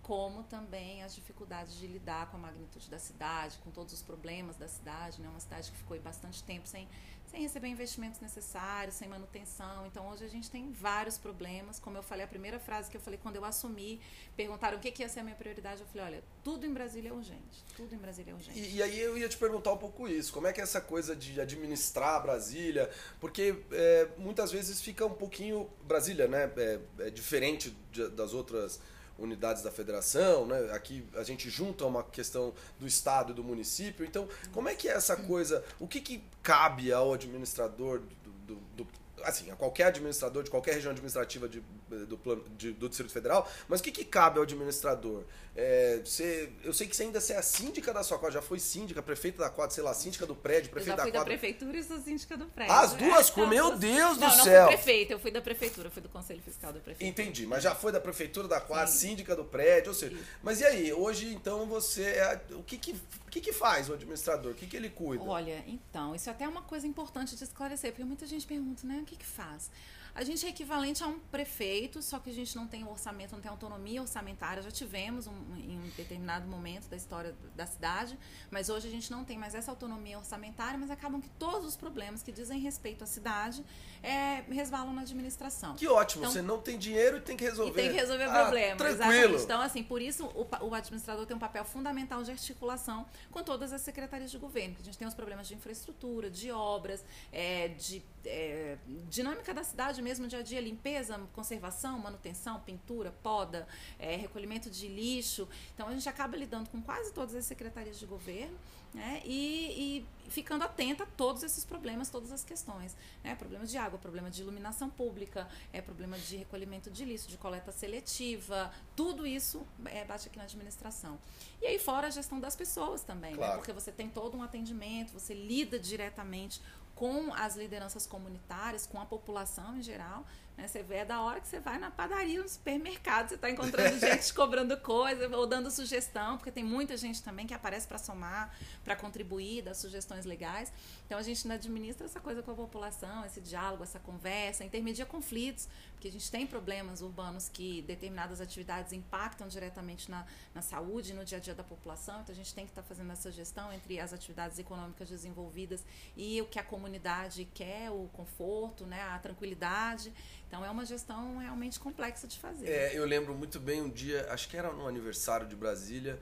como 0.06 0.44
também 0.44 1.02
as 1.02 1.16
dificuldades 1.16 1.76
de 1.76 1.84
lidar 1.88 2.30
com 2.30 2.36
a 2.36 2.40
magnitude 2.40 2.88
da 2.88 2.98
cidade, 2.98 3.58
com 3.64 3.72
todos 3.72 3.92
os 3.92 4.02
problemas 4.02 4.54
da 4.56 4.68
cidade, 4.68 5.20
né? 5.20 5.28
Uma 5.28 5.40
cidade 5.40 5.68
que 5.68 5.76
ficou 5.76 5.98
bastante 5.98 6.44
tempo 6.44 6.68
sem 6.68 6.86
sem 7.26 7.42
receber 7.42 7.66
investimentos 7.66 8.20
necessários, 8.20 8.94
sem 8.94 9.08
manutenção. 9.08 9.84
Então 9.84 10.08
hoje 10.08 10.24
a 10.24 10.28
gente 10.28 10.48
tem 10.48 10.70
vários 10.70 11.18
problemas. 11.18 11.80
Como 11.80 11.98
eu 11.98 12.02
falei, 12.04 12.24
a 12.24 12.28
primeira 12.28 12.60
frase 12.60 12.88
que 12.88 12.96
eu 12.96 13.00
falei 13.00 13.18
quando 13.20 13.34
eu 13.34 13.44
assumi, 13.44 14.00
perguntaram 14.36 14.78
o 14.78 14.80
que, 14.80 14.92
que 14.92 15.02
ia 15.02 15.08
ser 15.08 15.20
a 15.20 15.24
minha 15.24 15.34
prioridade, 15.34 15.80
eu 15.80 15.86
falei, 15.88 16.06
olha, 16.06 16.24
tudo 16.44 16.64
em 16.64 16.72
Brasília 16.72 17.10
é 17.10 17.12
urgente. 17.12 17.64
Tudo 17.76 17.92
em 17.92 17.98
Brasília 17.98 18.30
é 18.30 18.34
urgente. 18.34 18.56
E, 18.56 18.76
e 18.76 18.82
aí 18.82 19.00
eu 19.00 19.18
ia 19.18 19.28
te 19.28 19.36
perguntar 19.36 19.72
um 19.72 19.76
pouco 19.76 20.06
isso. 20.06 20.32
Como 20.32 20.46
é 20.46 20.52
que 20.52 20.60
é 20.60 20.62
essa 20.62 20.80
coisa 20.80 21.16
de 21.16 21.40
administrar 21.40 22.22
Brasília? 22.22 22.88
Porque 23.18 23.60
é, 23.72 24.08
muitas 24.16 24.52
vezes 24.52 24.80
fica 24.80 25.04
um 25.04 25.14
pouquinho. 25.14 25.68
Brasília, 25.82 26.28
né? 26.28 26.50
É, 26.56 26.80
é 27.00 27.10
diferente 27.10 27.76
de, 27.90 28.08
das 28.10 28.34
outras 28.34 28.80
unidades 29.18 29.62
da 29.62 29.70
federação, 29.70 30.46
né? 30.46 30.70
Aqui 30.72 31.04
a 31.14 31.22
gente 31.22 31.48
junta 31.48 31.84
uma 31.84 32.02
questão 32.02 32.52
do 32.78 32.86
estado 32.86 33.32
e 33.32 33.34
do 33.34 33.42
município. 33.42 34.04
Então, 34.04 34.28
como 34.52 34.68
é 34.68 34.74
que 34.74 34.88
é 34.88 34.92
essa 34.92 35.16
coisa? 35.16 35.64
O 35.78 35.86
que, 35.86 36.00
que 36.00 36.22
cabe 36.42 36.92
ao 36.92 37.12
administrador 37.12 38.00
do, 38.46 38.54
do, 38.54 38.60
do 38.76 38.88
assim, 39.22 39.50
a 39.50 39.56
qualquer 39.56 39.84
administrador 39.84 40.42
de 40.42 40.50
qualquer 40.50 40.74
região 40.74 40.90
administrativa 40.90 41.48
de, 41.48 41.62
do, 42.08 42.18
plano, 42.18 42.44
de, 42.56 42.72
do 42.72 42.88
Distrito 42.88 43.12
Federal, 43.12 43.50
mas 43.68 43.80
o 43.80 43.82
que, 43.82 43.92
que 43.92 44.04
cabe 44.04 44.38
ao 44.38 44.44
administrador? 44.44 45.24
É, 45.58 46.02
você, 46.04 46.52
eu 46.62 46.72
sei 46.74 46.86
que 46.86 46.94
você 46.94 47.04
ainda 47.04 47.18
é 47.18 47.36
a 47.36 47.42
síndica 47.42 47.92
da 47.92 48.02
sua 48.02 48.18
quadra, 48.18 48.34
já 48.34 48.42
foi 48.42 48.58
síndica, 48.58 49.02
prefeita 49.02 49.38
da 49.38 49.48
quadra, 49.48 49.74
sei 49.74 49.82
lá, 49.82 49.94
síndica 49.94 50.26
do 50.26 50.34
prédio, 50.34 50.70
prefeita 50.70 50.98
da 50.98 51.04
quadra. 51.04 51.08
Eu 51.08 51.14
já 51.14 51.24
fui 51.24 51.32
da 51.32 51.38
prefeitura 51.38 51.78
e 51.78 51.82
sou 51.82 51.98
síndica 51.98 52.36
do 52.36 52.44
prédio. 52.46 52.74
As 52.74 52.92
duas, 52.92 53.30
com 53.30 53.46
meu 53.48 53.74
Deus 53.74 54.18
não, 54.18 54.28
do 54.28 54.36
não 54.36 54.44
céu! 54.44 54.62
Não, 54.62 54.68
fui 54.68 54.76
prefeita, 54.76 55.12
eu 55.14 55.18
fui 55.18 55.30
da 55.30 55.40
prefeitura, 55.40 55.90
fui 55.90 56.02
do 56.02 56.10
Conselho 56.10 56.42
Fiscal 56.42 56.74
da 56.74 56.80
prefeitura. 56.80 57.08
Entendi, 57.08 57.46
mas 57.46 57.62
já 57.62 57.74
foi 57.74 57.90
da 57.90 58.00
prefeitura, 58.00 58.46
da 58.46 58.60
quadra, 58.60 58.86
Sim. 58.86 59.08
síndica 59.08 59.34
do 59.34 59.44
prédio, 59.44 59.88
ou 59.88 59.94
seja, 59.94 60.14
Sim. 60.14 60.24
mas 60.42 60.60
e 60.60 60.66
aí, 60.66 60.92
hoje 60.92 61.32
então 61.32 61.66
você, 61.66 62.02
é, 62.02 62.40
o 62.50 62.62
que 62.62 62.76
que, 62.76 62.92
o 62.92 63.30
que 63.30 63.40
que 63.40 63.52
faz 63.52 63.88
o 63.88 63.94
administrador, 63.94 64.52
o 64.52 64.54
que 64.54 64.66
que 64.66 64.76
ele 64.76 64.90
cuida? 64.90 65.24
Olha, 65.24 65.64
então, 65.66 66.14
isso 66.14 66.28
é 66.28 66.32
até 66.32 66.46
uma 66.46 66.62
coisa 66.62 66.86
importante 66.86 67.34
de 67.34 67.42
esclarecer, 67.42 67.92
porque 67.92 68.04
muita 68.04 68.26
gente 68.26 68.46
pergunta, 68.46 68.86
né, 68.86 69.02
que 69.06 69.16
que 69.16 69.26
faz? 69.26 69.70
A 70.16 70.24
gente 70.24 70.46
é 70.46 70.48
equivalente 70.48 71.04
a 71.04 71.06
um 71.06 71.18
prefeito, 71.18 72.00
só 72.00 72.18
que 72.18 72.30
a 72.30 72.32
gente 72.32 72.56
não 72.56 72.66
tem 72.66 72.88
orçamento, 72.88 73.32
não 73.32 73.40
tem 73.40 73.50
autonomia 73.50 74.00
orçamentária. 74.00 74.62
Já 74.62 74.70
tivemos 74.70 75.26
um, 75.26 75.34
em 75.58 75.78
um 75.78 75.90
determinado 75.94 76.48
momento 76.48 76.88
da 76.88 76.96
história 76.96 77.34
da 77.54 77.66
cidade, 77.66 78.18
mas 78.50 78.70
hoje 78.70 78.88
a 78.88 78.90
gente 78.90 79.10
não 79.10 79.26
tem 79.26 79.36
mais 79.36 79.54
essa 79.54 79.70
autonomia 79.70 80.16
orçamentária, 80.16 80.78
mas 80.78 80.90
acabam 80.90 81.20
que 81.20 81.28
todos 81.38 81.66
os 81.66 81.76
problemas 81.76 82.22
que 82.22 82.32
dizem 82.32 82.58
respeito 82.58 83.04
à 83.04 83.06
cidade 83.06 83.62
é, 84.02 84.42
resvalam 84.48 84.94
na 84.94 85.02
administração. 85.02 85.74
Que 85.74 85.86
ótimo, 85.86 86.22
então, 86.22 86.32
você 86.32 86.40
não 86.40 86.62
tem 86.62 86.78
dinheiro 86.78 87.18
e 87.18 87.20
tem 87.20 87.36
que 87.36 87.44
resolver. 87.44 87.72
E 87.72 87.74
tem 87.74 87.92
que 87.92 88.00
resolver 88.00 88.24
ah, 88.24 88.42
problemas. 88.42 88.78
Tranquilo. 88.78 89.04
Exatamente. 89.04 89.42
Então, 89.42 89.60
assim, 89.60 89.82
por 89.82 90.00
isso 90.00 90.24
o, 90.28 90.46
o, 90.64 90.74
administrador 90.74 91.26
tem 91.26 91.36
um 91.36 91.40
papel 91.40 91.64
fundamental 91.66 92.22
de 92.22 92.30
articulação 92.30 93.06
com 93.30 93.42
todas 93.42 93.70
as 93.70 93.82
secretarias 93.82 94.30
de 94.30 94.38
governo. 94.38 94.76
A 94.80 94.82
gente 94.82 94.96
tem 94.96 95.06
os 95.06 95.14
problemas 95.14 95.46
de 95.46 95.54
infraestrutura, 95.54 96.30
de 96.30 96.50
obras, 96.50 97.04
é, 97.30 97.68
de 97.68 98.02
é, 98.24 98.76
dinâmica 99.08 99.52
da 99.52 99.62
cidade 99.62 100.02
mesmo, 100.06 100.28
dia 100.28 100.38
a 100.38 100.42
dia, 100.42 100.60
limpeza, 100.60 101.18
conservação, 101.34 101.98
manutenção, 101.98 102.60
pintura, 102.60 103.10
poda, 103.24 103.66
é, 103.98 104.14
recolhimento 104.14 104.70
de 104.70 104.86
lixo. 104.86 105.48
Então 105.74 105.88
a 105.88 105.92
gente 105.92 106.08
acaba 106.08 106.36
lidando 106.36 106.70
com 106.70 106.80
quase 106.80 107.12
todas 107.12 107.34
as 107.34 107.44
secretarias 107.44 107.98
de 107.98 108.06
governo 108.06 108.56
né? 108.96 109.20
E, 109.26 110.06
e, 110.24 110.30
ficando 110.30 110.64
atenta 110.64 111.04
a 111.04 111.06
todos 111.06 111.42
esses 111.42 111.66
problemas, 111.66 112.08
todas 112.08 112.32
as 112.32 112.42
questões. 112.42 112.96
Né? 113.22 113.34
Problemas 113.34 113.70
de 113.70 113.76
água, 113.76 113.98
problema 113.98 114.30
de 114.30 114.40
iluminação 114.40 114.88
pública, 114.88 115.46
é 115.70 115.82
problema 115.82 116.18
de 116.18 116.36
recolhimento 116.38 116.90
de 116.90 117.04
lixo, 117.04 117.28
de 117.28 117.36
coleta 117.36 117.70
seletiva, 117.70 118.72
tudo 118.96 119.26
isso 119.26 119.66
é, 119.84 120.02
bate 120.02 120.28
aqui 120.28 120.38
na 120.38 120.44
administração. 120.44 121.18
E 121.60 121.66
aí 121.66 121.78
fora 121.78 122.06
a 122.06 122.10
gestão 122.10 122.40
das 122.40 122.56
pessoas 122.56 123.02
também, 123.02 123.32
né? 123.32 123.36
claro. 123.36 123.52
né? 123.52 123.58
porque 123.58 123.72
você 123.72 123.92
tem 123.92 124.08
todo 124.08 124.34
um 124.34 124.42
atendimento, 124.42 125.12
você 125.12 125.34
lida 125.34 125.78
diretamente 125.78 126.62
com 126.96 127.32
as 127.34 127.54
lideranças 127.56 128.06
comunitárias, 128.06 128.86
com 128.86 128.98
a 128.98 129.04
população 129.04 129.76
em 129.76 129.82
geral. 129.82 130.24
Né? 130.56 130.66
Você 130.66 130.82
vê 130.82 130.96
é 130.96 131.04
da 131.04 131.20
hora 131.20 131.38
que 131.38 131.46
você 131.46 131.60
vai 131.60 131.78
na 131.78 131.90
padaria, 131.90 132.42
no 132.42 132.48
supermercado, 132.48 133.28
você 133.28 133.34
está 133.34 133.50
encontrando 133.50 133.98
gente 134.00 134.32
cobrando 134.32 134.74
coisa 134.78 135.28
ou 135.36 135.46
dando 135.46 135.70
sugestão, 135.70 136.38
porque 136.38 136.50
tem 136.50 136.64
muita 136.64 136.96
gente 136.96 137.22
também 137.22 137.46
que 137.46 137.52
aparece 137.52 137.86
para 137.86 137.98
somar, 137.98 138.56
para 138.82 138.96
contribuir, 138.96 139.60
dar 139.60 139.74
sugestões 139.74 140.24
legais. 140.24 140.72
Então 141.04 141.18
a 141.18 141.22
gente 141.22 141.46
administra 141.52 142.06
essa 142.06 142.18
coisa 142.18 142.42
com 142.42 142.52
a 142.52 142.54
população, 142.54 143.26
esse 143.26 143.42
diálogo, 143.42 143.82
essa 143.82 143.98
conversa, 143.98 144.64
intermedia 144.64 145.04
conflitos, 145.04 145.68
porque 145.96 146.08
a 146.08 146.12
gente 146.12 146.30
tem 146.30 146.46
problemas 146.46 147.00
urbanos 147.00 147.48
que 147.48 147.80
determinadas 147.82 148.38
atividades 148.38 148.92
impactam 148.92 149.48
diretamente 149.48 150.10
na, 150.10 150.26
na 150.54 150.60
saúde, 150.60 151.14
no 151.14 151.24
dia 151.24 151.38
a 151.38 151.40
dia 151.40 151.54
da 151.54 151.64
população. 151.64 152.20
Então 152.20 152.34
a 152.34 152.36
gente 152.36 152.54
tem 152.54 152.66
que 152.66 152.70
estar 152.70 152.82
tá 152.82 152.88
fazendo 152.88 153.10
essa 153.10 153.32
gestão 153.32 153.72
entre 153.72 153.98
as 153.98 154.12
atividades 154.12 154.58
econômicas 154.58 155.08
desenvolvidas 155.08 155.82
e 156.14 156.40
o 156.42 156.44
que 156.44 156.58
a 156.58 156.62
comunidade 156.62 157.48
quer, 157.54 157.90
o 157.90 158.08
conforto, 158.12 158.84
né, 158.84 159.02
a 159.04 159.18
tranquilidade. 159.18 160.12
Então 160.46 160.62
é 160.62 160.70
uma 160.70 160.84
gestão 160.84 161.38
realmente 161.38 161.80
complexa 161.80 162.28
de 162.28 162.38
fazer. 162.38 162.68
É, 162.68 162.96
eu 162.96 163.06
lembro 163.06 163.34
muito 163.34 163.58
bem 163.58 163.80
um 163.80 163.88
dia, 163.88 164.30
acho 164.30 164.48
que 164.50 164.56
era 164.56 164.70
no 164.72 164.86
aniversário 164.86 165.48
de 165.48 165.56
Brasília, 165.56 166.20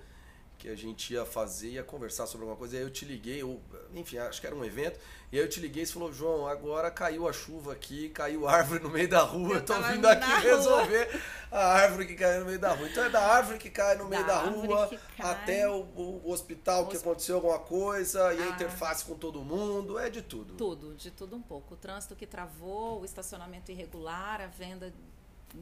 que 0.65 0.71
a 0.71 0.75
gente 0.75 1.13
ia 1.13 1.27
fazer, 1.27 1.69
ia 1.69 1.85
conversar 1.85 2.27
sobre 2.27 2.45
alguma 2.45 2.57
coisa, 2.57 2.77
e 2.77 2.79
aí 2.79 2.85
eu 2.85 2.91
te 2.91 3.05
liguei, 3.05 3.45
ou, 3.45 3.61
enfim, 3.95 4.17
acho 4.17 4.41
que 4.41 4.47
era 4.47 4.57
um 4.57 4.65
evento, 4.65 4.99
e 5.31 5.37
aí 5.37 5.45
eu 5.45 5.49
te 5.49 5.61
liguei 5.61 5.83
e 5.83 5.87
você 5.87 5.93
falou, 5.93 6.11
João, 6.11 6.47
agora 6.47 6.91
caiu 6.91 7.29
a 7.29 7.35
chuva 7.35 7.75
aqui, 7.75 8.09
caiu 8.09 8.49
árvore 8.49 8.83
no 8.83 8.89
meio 8.89 9.07
da 9.07 9.21
rua, 9.21 9.57
eu 9.57 9.63
tô 9.63 9.79
vindo 9.83 10.09
aqui 10.09 10.31
resolver 10.41 11.21
a 11.53 11.67
árvore 11.67 12.07
que 12.07 12.15
caiu 12.15 12.41
no 12.41 12.47
meio 12.47 12.59
da 12.59 12.73
rua. 12.73 12.89
Então 12.89 13.05
é 13.05 13.11
da 13.11 13.21
árvore 13.21 13.59
que 13.59 13.69
cai 13.69 13.95
no 13.99 14.09
meio 14.09 14.27
da, 14.27 14.43
da 14.43 14.49
rua 14.49 14.91
até 15.19 15.69
o, 15.69 15.83
o 15.83 16.31
hospital 16.31 16.85
o 16.85 16.87
que 16.87 16.97
aconteceu 16.97 17.35
alguma 17.37 17.59
coisa, 17.59 18.33
e 18.33 18.41
a 18.41 18.47
ah. 18.47 18.49
interface 18.49 19.05
com 19.05 19.17
todo 19.17 19.45
mundo, 19.45 19.99
é 19.99 20.09
de 20.09 20.23
tudo. 20.23 20.55
Tudo, 20.55 20.95
de 20.95 21.11
tudo 21.11 21.37
um 21.37 21.43
pouco. 21.43 21.75
O 21.75 21.77
trânsito 21.77 22.17
que 22.17 22.27
travou, 22.27 23.03
o 23.03 23.05
estacionamento 23.05 23.71
irregular, 23.71 24.41
a 24.41 24.47
venda 24.47 24.95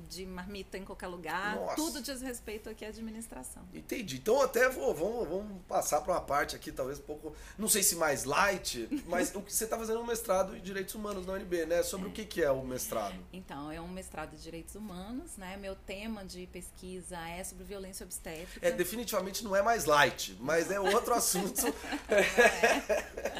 de 0.08 0.26
marmita 0.26 0.78
em 0.78 0.84
qualquer 0.84 1.06
lugar. 1.06 1.56
Nossa. 1.56 1.76
Tudo 1.76 2.00
diz 2.00 2.20
respeito 2.20 2.68
aqui 2.68 2.84
à 2.84 2.88
administração. 2.88 3.62
Entendi. 3.72 4.16
Então 4.16 4.40
até 4.40 4.68
vou, 4.68 4.94
vamos, 4.94 5.28
vamos 5.28 5.62
passar 5.68 6.00
para 6.00 6.12
uma 6.14 6.20
parte 6.20 6.56
aqui, 6.56 6.72
talvez 6.72 6.98
um 6.98 7.02
pouco, 7.02 7.34
não 7.58 7.68
sei 7.68 7.82
se 7.82 7.96
mais 7.96 8.24
light, 8.24 8.88
mas 9.06 9.34
o 9.34 9.40
que 9.42 9.52
você 9.52 9.64
está 9.64 9.76
fazendo 9.78 10.00
um 10.00 10.06
mestrado 10.06 10.56
em 10.56 10.60
Direitos 10.60 10.94
Humanos 10.94 11.26
na 11.26 11.34
UNB, 11.34 11.66
né? 11.66 11.82
Sobre 11.82 12.06
é. 12.06 12.10
o 12.10 12.12
que, 12.12 12.24
que 12.24 12.42
é 12.42 12.50
o 12.50 12.64
mestrado? 12.64 13.16
Então, 13.32 13.70
é 13.70 13.80
um 13.80 13.88
mestrado 13.88 14.34
em 14.34 14.38
Direitos 14.38 14.74
Humanos, 14.74 15.36
né? 15.36 15.56
Meu 15.56 15.74
tema 15.74 16.24
de 16.24 16.46
pesquisa 16.46 17.18
é 17.28 17.42
sobre 17.44 17.64
violência 17.64 18.04
obstétrica. 18.04 18.66
É, 18.66 18.70
definitivamente 18.70 19.44
não 19.44 19.54
é 19.54 19.62
mais 19.62 19.84
light, 19.84 20.36
mas 20.40 20.70
é 20.70 20.78
outro 20.80 21.14
assunto. 21.14 21.62
é. 22.08 23.32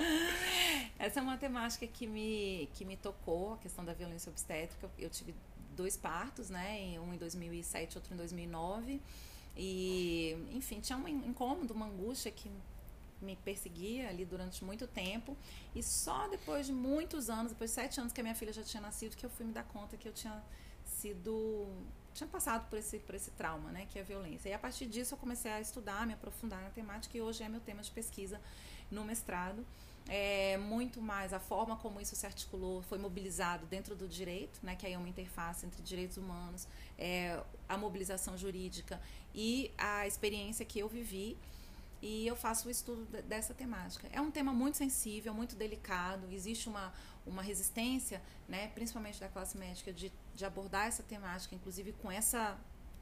Essa 1.02 1.18
é 1.18 1.22
uma 1.22 1.36
temática 1.36 1.84
que 1.84 2.06
me, 2.06 2.70
que 2.74 2.84
me 2.84 2.96
tocou, 2.96 3.54
a 3.54 3.58
questão 3.58 3.84
da 3.84 3.92
violência 3.92 4.30
obstétrica. 4.30 4.88
Eu 4.96 5.10
tive 5.10 5.34
dois 5.72 5.96
partos, 5.96 6.50
né? 6.50 6.98
Um 7.00 7.14
em 7.14 7.18
2007, 7.18 7.98
outro 7.98 8.14
em 8.14 8.16
2009. 8.16 9.00
E, 9.56 10.36
enfim, 10.52 10.80
tinha 10.80 10.96
um 10.96 11.06
incômodo, 11.08 11.74
uma 11.74 11.86
angústia 11.86 12.30
que 12.30 12.50
me 13.20 13.36
perseguia 13.36 14.08
ali 14.08 14.24
durante 14.24 14.64
muito 14.64 14.86
tempo. 14.86 15.36
E 15.74 15.82
só 15.82 16.28
depois 16.28 16.66
de 16.66 16.72
muitos 16.72 17.30
anos, 17.30 17.52
depois 17.52 17.70
de 17.70 17.74
sete 17.74 18.00
anos 18.00 18.12
que 18.12 18.20
a 18.20 18.24
minha 18.24 18.34
filha 18.34 18.52
já 18.52 18.62
tinha 18.62 18.80
nascido, 18.80 19.16
que 19.16 19.24
eu 19.24 19.30
fui 19.30 19.46
me 19.46 19.52
dar 19.52 19.64
conta 19.64 19.96
que 19.96 20.08
eu 20.08 20.12
tinha 20.12 20.42
sido. 20.84 21.66
tinha 22.14 22.28
passado 22.28 22.68
por 22.68 22.78
esse, 22.78 22.98
por 22.98 23.14
esse 23.14 23.30
trauma, 23.32 23.70
né? 23.70 23.86
Que 23.90 23.98
é 23.98 24.02
a 24.02 24.04
violência. 24.04 24.48
E 24.48 24.52
a 24.52 24.58
partir 24.58 24.86
disso 24.86 25.14
eu 25.14 25.18
comecei 25.18 25.50
a 25.50 25.60
estudar, 25.60 26.06
me 26.06 26.14
aprofundar 26.14 26.62
na 26.62 26.70
temática, 26.70 27.16
e 27.16 27.20
hoje 27.20 27.42
é 27.42 27.48
meu 27.48 27.60
tema 27.60 27.82
de 27.82 27.90
pesquisa 27.90 28.40
no 28.90 29.04
mestrado 29.04 29.64
é, 30.08 30.56
muito 30.58 31.00
mais 31.00 31.32
a 31.32 31.38
forma 31.38 31.76
como 31.76 32.00
isso 32.00 32.14
se 32.16 32.26
articulou, 32.26 32.82
foi 32.82 32.98
mobilizado 32.98 33.66
dentro 33.66 33.94
do 33.94 34.08
direito, 34.08 34.58
né, 34.62 34.76
que 34.76 34.86
aí 34.86 34.92
é 34.92 34.98
uma 34.98 35.08
interface 35.08 35.64
entre 35.64 35.82
direitos 35.82 36.16
humanos, 36.16 36.66
é, 36.98 37.40
a 37.68 37.76
mobilização 37.76 38.36
jurídica 38.36 39.00
e 39.34 39.70
a 39.78 40.06
experiência 40.06 40.64
que 40.64 40.78
eu 40.78 40.88
vivi. 40.88 41.36
E 42.00 42.26
eu 42.26 42.34
faço 42.34 42.66
o 42.66 42.70
estudo 42.70 43.04
dessa 43.22 43.54
temática. 43.54 44.08
É 44.12 44.20
um 44.20 44.28
tema 44.28 44.52
muito 44.52 44.76
sensível, 44.76 45.32
muito 45.32 45.54
delicado, 45.54 46.26
existe 46.32 46.68
uma, 46.68 46.92
uma 47.24 47.42
resistência, 47.42 48.20
né, 48.48 48.68
principalmente 48.74 49.20
da 49.20 49.28
classe 49.28 49.56
médica, 49.56 49.92
de, 49.92 50.12
de 50.34 50.44
abordar 50.44 50.88
essa 50.88 51.04
temática, 51.04 51.54
inclusive 51.54 51.92
com, 51.92 52.10
essa, 52.10 52.58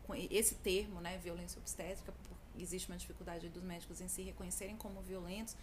com 0.07 0.15
esse 0.15 0.57
termo, 0.57 1.01
né, 1.01 1.17
violência 1.17 1.59
obstétrica, 1.59 2.13
existe 2.59 2.89
uma 2.91 2.99
dificuldade 2.99 3.49
dos 3.49 3.63
médicos 3.63 4.03
em 4.03 4.09
se 4.09 4.23
reconhecerem 4.23 4.77
como 4.77 5.01
violentos, 5.01 5.57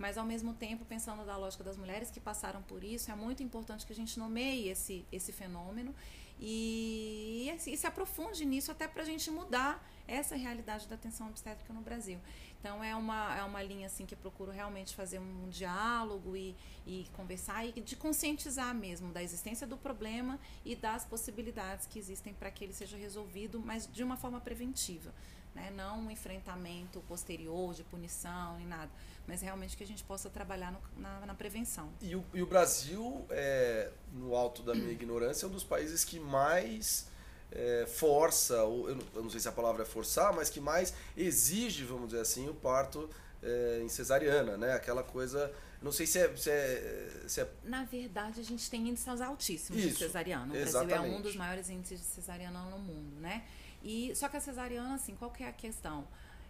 mas 0.00 0.16
ao 0.16 0.24
mesmo 0.24 0.54
tempo, 0.54 0.82
pensando 0.86 1.26
da 1.26 1.36
lógica 1.36 1.62
das 1.62 1.76
mulheres 1.76 2.10
que 2.10 2.18
passaram 2.18 2.62
por 2.62 2.82
isso, 2.82 3.12
é 3.12 3.14
muito 3.14 3.42
importante 3.42 3.84
que 3.86 3.92
a 3.92 3.96
gente 3.96 4.18
nomeie 4.18 4.70
esse, 4.70 5.04
esse 5.12 5.30
fenômeno 5.30 5.94
e, 6.40 7.54
e, 7.66 7.76
se 7.76 7.86
aprofunde 7.86 8.46
nisso 8.46 8.72
até 8.72 8.88
para 8.88 9.02
a 9.02 9.04
gente 9.04 9.30
mudar 9.30 9.86
essa 10.10 10.36
realidade 10.36 10.86
da 10.88 10.94
atenção 10.94 11.28
obstétrica 11.28 11.72
no 11.72 11.80
Brasil. 11.80 12.18
Então 12.58 12.82
é 12.82 12.94
uma, 12.94 13.38
é 13.38 13.42
uma 13.42 13.62
linha 13.62 13.86
assim 13.86 14.04
que 14.04 14.14
eu 14.14 14.18
procuro 14.18 14.50
realmente 14.50 14.94
fazer 14.94 15.18
um 15.18 15.48
diálogo 15.48 16.36
e, 16.36 16.56
e 16.86 17.06
conversar 17.14 17.64
e 17.64 17.72
de 17.80 17.96
conscientizar 17.96 18.74
mesmo 18.74 19.12
da 19.12 19.22
existência 19.22 19.66
do 19.66 19.76
problema 19.76 20.38
e 20.64 20.74
das 20.74 21.04
possibilidades 21.04 21.86
que 21.86 21.98
existem 21.98 22.34
para 22.34 22.50
que 22.50 22.64
ele 22.64 22.72
seja 22.72 22.96
resolvido, 22.96 23.60
mas 23.60 23.88
de 23.90 24.02
uma 24.02 24.16
forma 24.16 24.40
preventiva 24.40 25.12
né? 25.54 25.72
não 25.74 26.00
um 26.00 26.10
enfrentamento 26.10 27.00
posterior 27.02 27.74
de 27.74 27.82
punição 27.84 28.56
nem 28.56 28.66
nada, 28.66 28.90
mas 29.26 29.40
realmente 29.40 29.76
que 29.76 29.82
a 29.82 29.86
gente 29.86 30.04
possa 30.04 30.30
trabalhar 30.30 30.72
no, 30.72 30.80
na, 30.96 31.26
na, 31.26 31.34
prevenção. 31.34 31.92
E 32.00 32.14
o, 32.14 32.24
e 32.32 32.42
o 32.42 32.46
Brasil, 32.46 33.26
é, 33.30 33.90
no 34.12 34.34
alto 34.34 34.62
da 34.62 34.74
minha 34.74 34.92
ignorância, 34.92 35.46
é 35.46 35.48
um 35.48 35.52
dos 35.52 35.64
países 35.64 36.04
que 36.04 36.18
mais 36.18 37.08
é, 37.52 37.86
força, 37.86 38.54
eu 38.54 38.94
não, 38.94 39.04
eu 39.14 39.22
não 39.22 39.30
sei 39.30 39.40
se 39.40 39.48
a 39.48 39.52
palavra 39.52 39.82
é 39.82 39.86
forçar, 39.86 40.32
mas 40.34 40.48
que 40.48 40.60
mais 40.60 40.94
exige, 41.16 41.84
vamos 41.84 42.10
dizer 42.10 42.20
assim, 42.20 42.48
o 42.48 42.54
parto 42.54 43.08
é, 43.42 43.80
em 43.82 43.88
cesariana, 43.88 44.56
né? 44.56 44.74
Aquela 44.74 45.02
coisa. 45.02 45.52
Não 45.82 45.90
sei 45.90 46.06
se 46.06 46.18
é, 46.18 46.36
se 46.36 46.50
é, 46.50 47.22
se 47.26 47.40
é... 47.40 47.48
Na 47.64 47.84
verdade, 47.84 48.38
a 48.38 48.44
gente 48.44 48.68
tem 48.68 48.88
índices 48.88 49.20
altíssimos 49.20 49.82
Isso, 49.82 49.98
de 49.98 50.04
cesariana. 50.04 50.52
O 50.52 50.56
exatamente. 50.56 50.94
Brasil 50.94 51.14
é 51.14 51.18
um 51.18 51.22
dos 51.22 51.36
maiores 51.36 51.70
índices 51.70 51.98
de 51.98 52.04
cesariana 52.04 52.60
no 52.64 52.78
mundo, 52.78 53.18
né? 53.18 53.44
E, 53.82 54.14
só 54.14 54.28
que 54.28 54.36
a 54.36 54.40
cesariana, 54.40 54.94
assim, 54.94 55.16
qual 55.16 55.30
que 55.30 55.42
é 55.42 55.48
a 55.48 55.52
questão? 55.52 56.06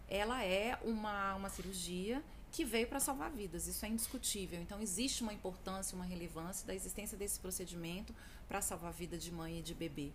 Ela 0.08 0.44
é 0.44 0.76
uma, 0.82 1.36
uma 1.36 1.48
cirurgia 1.48 2.20
que 2.50 2.64
veio 2.64 2.88
para 2.88 2.98
salvar 2.98 3.30
vidas, 3.30 3.68
isso 3.68 3.86
é 3.86 3.88
indiscutível. 3.88 4.60
Então, 4.60 4.82
existe 4.82 5.22
uma 5.22 5.32
importância, 5.32 5.94
uma 5.94 6.04
relevância 6.04 6.66
da 6.66 6.74
existência 6.74 7.16
desse 7.16 7.38
procedimento 7.38 8.12
para 8.48 8.60
salvar 8.60 8.88
a 8.88 8.92
vida 8.92 9.16
de 9.16 9.30
mãe 9.30 9.60
e 9.60 9.62
de 9.62 9.72
bebê 9.72 10.10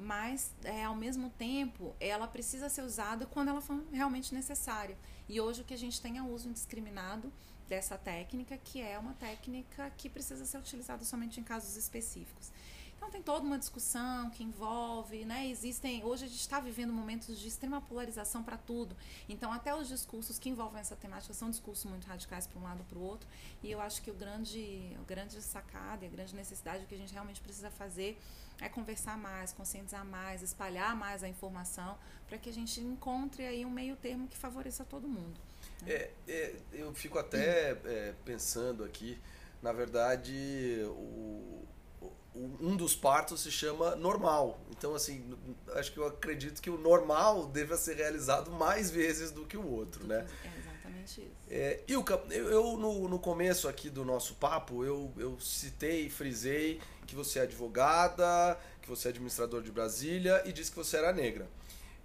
mas 0.00 0.50
é, 0.64 0.84
ao 0.84 0.96
mesmo 0.96 1.28
tempo 1.30 1.94
ela 2.00 2.26
precisa 2.26 2.68
ser 2.70 2.82
usada 2.82 3.26
quando 3.26 3.48
ela 3.48 3.60
for 3.60 3.78
realmente 3.92 4.34
necessária. 4.34 4.96
E 5.28 5.40
hoje 5.40 5.60
o 5.60 5.64
que 5.64 5.74
a 5.74 5.78
gente 5.78 6.00
tem 6.00 6.16
é 6.16 6.22
o 6.22 6.28
uso 6.28 6.48
indiscriminado 6.48 7.30
dessa 7.68 7.98
técnica, 7.98 8.56
que 8.56 8.80
é 8.80 8.98
uma 8.98 9.12
técnica 9.14 9.92
que 9.96 10.08
precisa 10.08 10.44
ser 10.44 10.58
utilizada 10.58 11.04
somente 11.04 11.38
em 11.38 11.44
casos 11.44 11.76
específicos. 11.76 12.50
Então 12.96 13.10
tem 13.10 13.22
toda 13.22 13.46
uma 13.46 13.58
discussão 13.58 14.28
que 14.28 14.44
envolve, 14.44 15.24
né? 15.24 15.48
Existem, 15.48 16.04
hoje 16.04 16.26
a 16.26 16.28
gente 16.28 16.40
está 16.40 16.60
vivendo 16.60 16.92
momentos 16.92 17.38
de 17.38 17.48
extrema 17.48 17.80
polarização 17.80 18.42
para 18.42 18.58
tudo. 18.58 18.94
Então 19.26 19.50
até 19.50 19.74
os 19.74 19.88
discursos 19.88 20.38
que 20.38 20.50
envolvem 20.50 20.80
essa 20.80 20.94
temática 20.96 21.32
são 21.32 21.48
discursos 21.48 21.84
muito 21.86 22.06
radicais 22.06 22.46
para 22.46 22.60
um 22.60 22.62
lado 22.62 22.84
para 22.84 22.98
o 22.98 23.02
outro. 23.02 23.26
E 23.62 23.70
eu 23.70 23.80
acho 23.80 24.02
que 24.02 24.10
o 24.10 24.14
grande, 24.14 24.94
o 25.00 25.04
grande 25.04 25.40
sacada 25.40 26.04
a 26.04 26.08
grande 26.08 26.34
necessidade 26.34 26.84
que 26.84 26.94
a 26.94 26.98
gente 26.98 27.12
realmente 27.12 27.40
precisa 27.40 27.70
fazer 27.70 28.20
é 28.60 28.68
conversar 28.68 29.16
mais, 29.16 29.52
conscientizar 29.52 30.04
mais, 30.04 30.42
espalhar 30.42 30.94
mais 30.94 31.22
a 31.22 31.28
informação 31.28 31.96
para 32.26 32.38
que 32.38 32.50
a 32.50 32.52
gente 32.52 32.80
encontre 32.80 33.44
aí 33.44 33.64
um 33.64 33.70
meio 33.70 33.96
termo 33.96 34.28
que 34.28 34.36
favoreça 34.36 34.84
todo 34.84 35.08
mundo. 35.08 35.40
Né? 35.82 35.92
É, 35.92 36.10
é, 36.28 36.54
eu 36.72 36.94
fico 36.94 37.18
até 37.18 37.72
é, 37.84 38.14
pensando 38.24 38.84
aqui, 38.84 39.18
na 39.62 39.72
verdade, 39.72 40.82
o, 40.86 41.64
o, 42.00 42.12
um 42.60 42.76
dos 42.76 42.94
partos 42.94 43.40
se 43.40 43.50
chama 43.50 43.96
normal. 43.96 44.60
Então, 44.70 44.94
assim, 44.94 45.36
acho 45.74 45.92
que 45.92 45.98
eu 45.98 46.06
acredito 46.06 46.60
que 46.60 46.70
o 46.70 46.78
normal 46.78 47.46
deva 47.46 47.76
ser 47.76 47.96
realizado 47.96 48.50
mais 48.50 48.90
vezes 48.90 49.30
do 49.30 49.46
que 49.46 49.56
o 49.56 49.66
outro, 49.66 50.06
né? 50.06 50.26
É 50.44 50.58
exatamente 50.58 51.20
isso. 51.20 51.40
É, 51.48 51.80
Ilka, 51.88 52.22
eu, 52.30 52.48
eu 52.48 52.76
no, 52.76 53.08
no 53.08 53.18
começo 53.18 53.68
aqui 53.68 53.90
do 53.90 54.04
nosso 54.04 54.34
papo, 54.34 54.84
eu, 54.84 55.12
eu 55.16 55.38
citei, 55.40 56.08
frisei 56.08 56.80
que 57.10 57.16
você 57.16 57.40
é 57.40 57.42
advogada, 57.42 58.58
que 58.80 58.88
você 58.88 59.08
é 59.08 59.10
administrador 59.10 59.62
de 59.62 59.72
Brasília 59.72 60.42
e 60.46 60.52
disse 60.52 60.70
que 60.70 60.76
você 60.76 60.96
era 60.96 61.12
negra. 61.12 61.48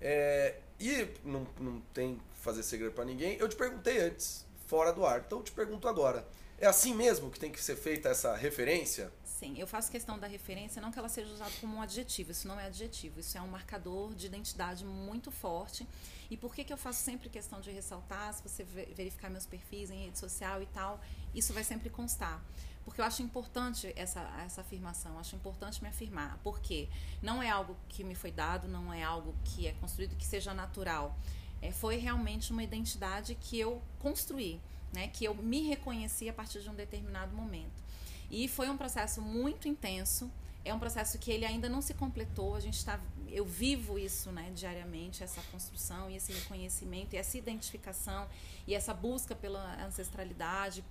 É, 0.01 0.55
e 0.79 1.07
não, 1.23 1.47
não 1.59 1.79
tem 1.93 2.19
fazer 2.41 2.63
segredo 2.63 2.91
para 2.91 3.05
ninguém, 3.05 3.37
eu 3.37 3.47
te 3.47 3.55
perguntei 3.55 3.99
antes, 3.99 4.45
fora 4.67 4.91
do 4.91 5.05
ar, 5.05 5.23
então 5.25 5.39
eu 5.39 5.43
te 5.43 5.51
pergunto 5.51 5.87
agora. 5.87 6.27
É 6.57 6.65
assim 6.65 6.93
mesmo 6.93 7.29
que 7.29 7.39
tem 7.39 7.51
que 7.51 7.61
ser 7.61 7.75
feita 7.75 8.09
essa 8.09 8.35
referência? 8.35 9.11
Sim, 9.23 9.59
eu 9.59 9.67
faço 9.67 9.91
questão 9.91 10.17
da 10.17 10.25
referência, 10.25 10.81
não 10.81 10.91
que 10.91 10.97
ela 10.97 11.09
seja 11.09 11.31
usada 11.31 11.51
como 11.59 11.75
um 11.75 11.81
adjetivo, 11.81 12.31
isso 12.31 12.47
não 12.47 12.59
é 12.59 12.65
adjetivo, 12.65 13.19
isso 13.19 13.37
é 13.37 13.41
um 13.41 13.47
marcador 13.47 14.15
de 14.15 14.25
identidade 14.25 14.85
muito 14.85 15.29
forte. 15.29 15.87
E 16.31 16.37
por 16.37 16.55
que, 16.55 16.63
que 16.63 16.73
eu 16.73 16.77
faço 16.77 17.03
sempre 17.03 17.29
questão 17.29 17.59
de 17.61 17.69
ressaltar, 17.69 18.33
se 18.33 18.41
você 18.41 18.63
verificar 18.63 19.29
meus 19.29 19.45
perfis 19.45 19.91
em 19.91 20.05
rede 20.05 20.17
social 20.17 20.63
e 20.63 20.65
tal, 20.67 20.99
isso 21.33 21.53
vai 21.53 21.63
sempre 21.63 21.89
constar 21.89 22.41
porque 22.85 23.01
eu 23.01 23.05
acho 23.05 23.23
importante 23.23 23.91
essa, 23.95 24.21
essa 24.45 24.61
afirmação, 24.61 25.17
acho 25.17 25.35
importante 25.35 25.81
me 25.81 25.89
afirmar, 25.89 26.39
porque 26.43 26.87
não 27.21 27.41
é 27.41 27.49
algo 27.49 27.75
que 27.89 28.03
me 28.03 28.13
foi 28.13 28.31
dado, 28.31 28.67
não 28.67 28.93
é 28.93 29.03
algo 29.03 29.35
que 29.43 29.67
é 29.67 29.73
construído, 29.73 30.15
que 30.15 30.25
seja 30.25 30.53
natural. 30.53 31.17
É, 31.61 31.71
foi 31.71 31.97
realmente 31.97 32.51
uma 32.51 32.63
identidade 32.63 33.33
que 33.35 33.59
eu 33.59 33.81
construí, 33.99 34.61
né, 34.93 35.07
que 35.07 35.25
eu 35.25 35.33
me 35.33 35.67
reconheci 35.67 36.29
a 36.29 36.33
partir 36.33 36.61
de 36.61 36.69
um 36.69 36.75
determinado 36.75 37.35
momento. 37.35 37.83
E 38.29 38.47
foi 38.47 38.69
um 38.69 38.77
processo 38.77 39.19
muito 39.19 39.67
intenso, 39.67 40.31
é 40.63 40.73
um 40.73 40.79
processo 40.79 41.17
que 41.17 41.31
ele 41.31 41.45
ainda 41.45 41.67
não 41.67 41.81
se 41.81 41.93
completou, 41.93 42.55
a 42.55 42.59
gente 42.59 42.77
está 42.77 42.99
eu 43.35 43.45
vivo 43.45 43.99
isso 43.99 44.31
né, 44.31 44.49
diariamente, 44.55 45.21
essa 45.21 45.41
construção 45.51 46.09
e 46.09 46.15
esse 46.15 46.31
reconhecimento 46.31 47.13
e 47.13 47.17
essa 47.17 47.37
identificação 47.37 48.27
e 48.65 48.73
essa 48.73 48.93
busca 48.93 49.35
pela 49.35 49.83
ancestralidade, 49.83 50.83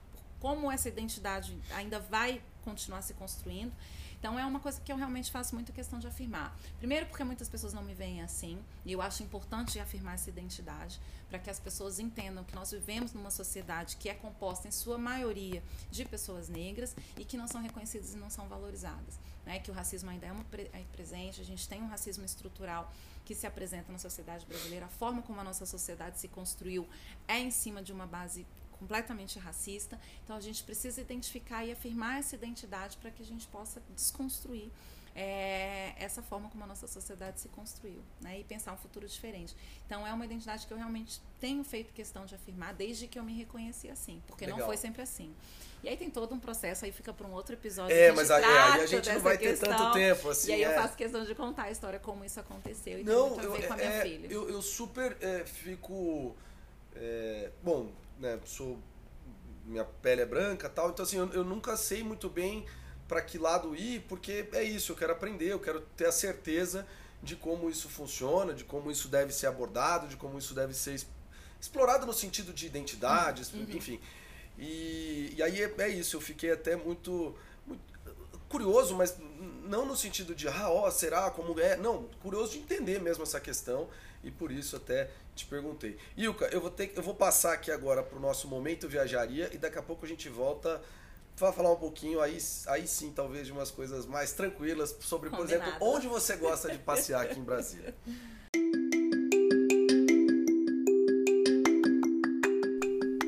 como 0.44 0.70
essa 0.70 0.90
identidade 0.90 1.58
ainda 1.70 1.98
vai 1.98 2.42
continuar 2.62 3.00
se 3.00 3.14
construindo. 3.14 3.72
Então 4.18 4.38
é 4.38 4.44
uma 4.44 4.60
coisa 4.60 4.78
que 4.78 4.92
eu 4.92 4.96
realmente 4.96 5.30
faço 5.30 5.54
muita 5.54 5.72
questão 5.72 5.98
de 5.98 6.06
afirmar. 6.06 6.54
Primeiro 6.78 7.06
porque 7.06 7.24
muitas 7.24 7.48
pessoas 7.48 7.72
não 7.72 7.82
me 7.82 7.94
veem 7.94 8.20
assim, 8.20 8.62
e 8.84 8.92
eu 8.92 9.00
acho 9.00 9.22
importante 9.22 9.80
afirmar 9.80 10.16
essa 10.16 10.28
identidade, 10.28 11.00
para 11.30 11.38
que 11.38 11.48
as 11.48 11.58
pessoas 11.58 11.98
entendam 11.98 12.44
que 12.44 12.54
nós 12.54 12.72
vivemos 12.72 13.14
numa 13.14 13.30
sociedade 13.30 13.96
que 13.96 14.06
é 14.06 14.12
composta 14.12 14.68
em 14.68 14.70
sua 14.70 14.98
maioria 14.98 15.62
de 15.90 16.04
pessoas 16.04 16.50
negras 16.50 16.94
e 17.18 17.24
que 17.24 17.38
não 17.38 17.48
são 17.48 17.62
reconhecidas 17.62 18.12
e 18.12 18.18
não 18.18 18.28
são 18.28 18.46
valorizadas. 18.46 19.18
Né? 19.46 19.60
Que 19.60 19.70
o 19.70 19.74
racismo 19.74 20.10
ainda 20.10 20.26
é, 20.26 20.32
uma, 20.32 20.44
é 20.52 20.84
presente, 20.92 21.40
a 21.40 21.44
gente 21.44 21.66
tem 21.66 21.80
um 21.80 21.88
racismo 21.88 22.22
estrutural 22.22 22.92
que 23.24 23.34
se 23.34 23.46
apresenta 23.46 23.90
na 23.90 23.98
sociedade 23.98 24.44
brasileira, 24.44 24.84
a 24.84 24.90
forma 24.90 25.22
como 25.22 25.40
a 25.40 25.44
nossa 25.44 25.64
sociedade 25.64 26.18
se 26.18 26.28
construiu 26.28 26.86
é 27.26 27.38
em 27.38 27.50
cima 27.50 27.82
de 27.82 27.94
uma 27.94 28.06
base 28.06 28.46
completamente 28.84 29.38
racista. 29.38 29.98
Então 30.22 30.36
a 30.36 30.40
gente 30.40 30.62
precisa 30.62 31.00
identificar 31.00 31.64
e 31.64 31.72
afirmar 31.72 32.18
essa 32.18 32.34
identidade 32.34 32.98
para 32.98 33.10
que 33.10 33.22
a 33.22 33.26
gente 33.26 33.46
possa 33.48 33.82
desconstruir 33.96 34.70
é, 35.16 35.94
essa 35.96 36.20
forma 36.20 36.48
como 36.50 36.64
a 36.64 36.66
nossa 36.66 36.86
sociedade 36.88 37.40
se 37.40 37.48
construiu, 37.48 38.00
né? 38.20 38.40
E 38.40 38.44
pensar 38.44 38.72
um 38.72 38.76
futuro 38.76 39.06
diferente. 39.06 39.56
Então 39.86 40.06
é 40.06 40.12
uma 40.12 40.24
identidade 40.24 40.66
que 40.66 40.72
eu 40.72 40.76
realmente 40.76 41.20
tenho 41.40 41.62
feito 41.62 41.92
questão 41.92 42.26
de 42.26 42.34
afirmar 42.34 42.74
desde 42.74 43.06
que 43.06 43.18
eu 43.18 43.22
me 43.22 43.32
reconheci 43.32 43.88
assim, 43.88 44.20
porque 44.26 44.44
Legal. 44.44 44.58
não 44.58 44.66
foi 44.66 44.76
sempre 44.76 45.02
assim. 45.02 45.32
E 45.84 45.88
aí 45.88 45.96
tem 45.96 46.10
todo 46.10 46.34
um 46.34 46.40
processo, 46.40 46.84
aí 46.84 46.90
fica 46.90 47.12
para 47.12 47.26
um 47.26 47.32
outro 47.32 47.54
episódio. 47.54 47.94
É, 47.94 48.10
mas 48.10 48.30
aí, 48.30 48.42
aí, 48.42 48.80
a 48.80 48.86
gente 48.86 49.08
não 49.12 49.20
vai 49.20 49.36
questão, 49.38 49.70
ter 49.70 49.76
tanto 49.76 49.92
tempo 49.92 50.30
assim. 50.30 50.50
E 50.50 50.54
aí 50.54 50.64
é. 50.64 50.66
eu 50.68 50.74
faço 50.74 50.96
questão 50.96 51.24
de 51.24 51.34
contar 51.34 51.64
a 51.64 51.70
história 51.70 51.98
como 51.98 52.24
isso 52.24 52.40
aconteceu 52.40 52.98
e 52.98 53.04
não, 53.04 53.36
tem 53.36 53.48
muito 53.48 53.52
a 53.52 53.56
ver 53.56 53.62
eu, 53.62 53.68
com 53.68 53.72
a 53.74 53.76
minha 53.76 53.88
é, 53.90 54.02
filha. 54.02 54.26
Eu, 54.32 54.48
eu 54.48 54.62
super 54.62 55.16
é, 55.20 55.44
fico 55.44 56.34
é, 56.96 57.50
bom, 57.62 57.90
né, 58.18 58.38
sou 58.44 58.78
minha 59.64 59.84
pele 59.84 60.22
é 60.22 60.26
branca 60.26 60.68
tal, 60.68 60.90
então 60.90 61.04
assim, 61.04 61.16
eu, 61.16 61.32
eu 61.32 61.44
nunca 61.44 61.76
sei 61.76 62.02
muito 62.02 62.28
bem 62.28 62.66
para 63.08 63.22
que 63.22 63.38
lado 63.38 63.74
ir, 63.74 64.04
porque 64.08 64.48
é 64.52 64.62
isso, 64.62 64.92
eu 64.92 64.96
quero 64.96 65.12
aprender, 65.12 65.52
eu 65.52 65.60
quero 65.60 65.80
ter 65.96 66.06
a 66.06 66.12
certeza 66.12 66.86
de 67.22 67.36
como 67.36 67.70
isso 67.70 67.88
funciona, 67.88 68.52
de 68.52 68.64
como 68.64 68.90
isso 68.90 69.08
deve 69.08 69.32
ser 69.32 69.46
abordado, 69.46 70.06
de 70.06 70.16
como 70.16 70.38
isso 70.38 70.54
deve 70.54 70.74
ser 70.74 71.00
explorado 71.60 72.04
no 72.04 72.12
sentido 72.12 72.52
de 72.52 72.66
identidades, 72.66 73.52
uhum. 73.52 73.62
enfim. 73.70 74.00
E, 74.58 75.34
e 75.36 75.42
aí 75.42 75.62
é, 75.62 75.74
é, 75.78 75.88
isso, 75.88 76.16
eu 76.16 76.20
fiquei 76.20 76.52
até 76.52 76.76
muito, 76.76 77.10
muito, 77.20 77.34
curioso, 78.54 78.94
mas 78.94 79.16
não 79.64 79.84
no 79.84 79.96
sentido 79.96 80.32
de, 80.32 80.46
ah, 80.46 80.70
ó, 80.70 80.88
será, 80.88 81.28
como 81.28 81.58
é, 81.58 81.76
não, 81.76 82.04
curioso 82.22 82.52
de 82.52 82.58
entender 82.58 83.00
mesmo 83.00 83.24
essa 83.24 83.40
questão 83.40 83.88
e 84.22 84.30
por 84.30 84.52
isso 84.52 84.76
até 84.76 85.10
te 85.34 85.44
perguntei. 85.44 85.98
Ilka, 86.16 86.44
eu 86.52 86.60
vou, 86.60 86.70
ter, 86.70 86.92
eu 86.94 87.02
vou 87.02 87.16
passar 87.16 87.54
aqui 87.54 87.72
agora 87.72 88.00
para 88.00 88.16
o 88.16 88.20
nosso 88.20 88.46
momento 88.46 88.88
viajaria 88.88 89.50
e 89.52 89.58
daqui 89.58 89.76
a 89.76 89.82
pouco 89.82 90.04
a 90.04 90.08
gente 90.08 90.28
volta 90.28 90.80
para 91.36 91.52
falar 91.52 91.72
um 91.72 91.76
pouquinho 91.76 92.20
aí, 92.20 92.38
aí 92.68 92.86
sim, 92.86 93.10
talvez 93.10 93.44
de 93.48 93.52
umas 93.52 93.72
coisas 93.72 94.06
mais 94.06 94.32
tranquilas 94.32 94.94
sobre, 95.00 95.30
por 95.30 95.40
Combinado. 95.40 95.70
exemplo, 95.70 95.88
onde 95.88 96.06
você 96.06 96.36
gosta 96.36 96.70
de 96.70 96.78
passear 96.78 97.22
aqui 97.22 97.40
em 97.40 97.42
Brasília. 97.42 97.92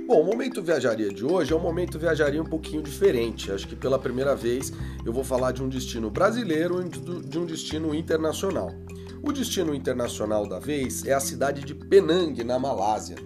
Bom, 0.06 0.20
o 0.20 0.24
momento 0.24 0.62
viajaria 0.62 1.12
de 1.12 1.24
hoje 1.24 1.52
é 1.52 1.56
um 1.56 1.60
momento 1.60 1.98
viajaria 1.98 2.40
um 2.40 2.46
pouquinho 2.46 2.80
diferente. 2.80 3.50
Acho 3.50 3.66
que 3.66 3.74
pela 3.74 3.98
primeira 3.98 4.36
vez 4.36 4.72
eu 5.04 5.12
vou 5.12 5.24
falar 5.24 5.50
de 5.50 5.60
um 5.60 5.68
destino 5.68 6.08
brasileiro 6.12 6.80
e 6.80 6.88
de 6.88 7.36
um 7.36 7.44
destino 7.44 7.92
internacional. 7.92 8.70
O 9.20 9.32
destino 9.32 9.74
internacional 9.74 10.46
da 10.46 10.60
vez 10.60 11.04
é 11.04 11.12
a 11.12 11.18
cidade 11.18 11.64
de 11.64 11.74
Penang, 11.74 12.44
na 12.44 12.56
Malásia. 12.56 13.16